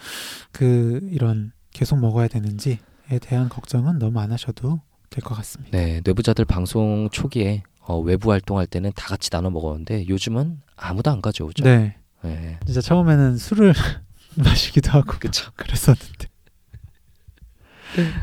그 0.51 0.99
이런 1.09 1.53
계속 1.75 1.99
먹어야 1.99 2.29
되는지에 2.29 2.79
대한 3.21 3.49
걱정은 3.49 3.99
너무 3.99 4.21
안 4.21 4.31
하셔도 4.31 4.79
될 5.09 5.21
것 5.23 5.35
같습니다. 5.35 5.77
네, 5.77 6.01
뇌부자들 6.05 6.45
방송 6.45 7.09
초기에 7.11 7.63
어, 7.81 7.99
외부 7.99 8.31
활동할 8.31 8.65
때는 8.65 8.91
다 8.95 9.07
같이 9.07 9.29
나눠 9.29 9.49
먹었는데 9.51 10.07
요즘은 10.07 10.61
아무도 10.77 11.11
안 11.11 11.21
가져오죠. 11.21 11.63
네. 11.65 11.97
네. 12.23 12.57
진짜 12.65 12.79
처음에는 12.81 13.37
술을 13.37 13.73
마시기도 14.35 14.91
하고 14.91 15.13
그쵸. 15.19 15.51
그랬었는데. 15.55 16.27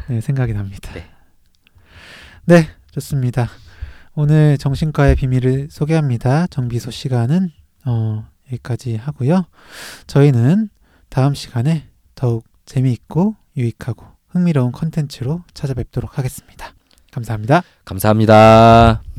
네, 0.09 0.21
생각이 0.23 0.55
납니다. 0.55 0.93
네. 0.95 1.05
네, 2.47 2.69
좋습니다. 2.91 3.49
오늘 4.15 4.57
정신과의 4.59 5.17
비밀을 5.17 5.69
소개합니다. 5.71 6.47
정비소 6.49 6.91
시간은 6.91 7.51
어, 7.85 8.27
여기까지 8.49 8.97
하고요. 8.97 9.45
저희는 10.07 10.69
다음 11.11 11.35
시간에 11.35 11.89
더욱 12.15 12.45
재미있고 12.65 13.37
유익하고 13.57 14.07
흥미로운 14.29 14.73
컨텐츠로 14.73 15.43
찾아뵙도록 15.55 16.19
하겠습니다. 16.19 16.75
감사합니다. 17.11 17.63
감사합니다. 17.85 19.12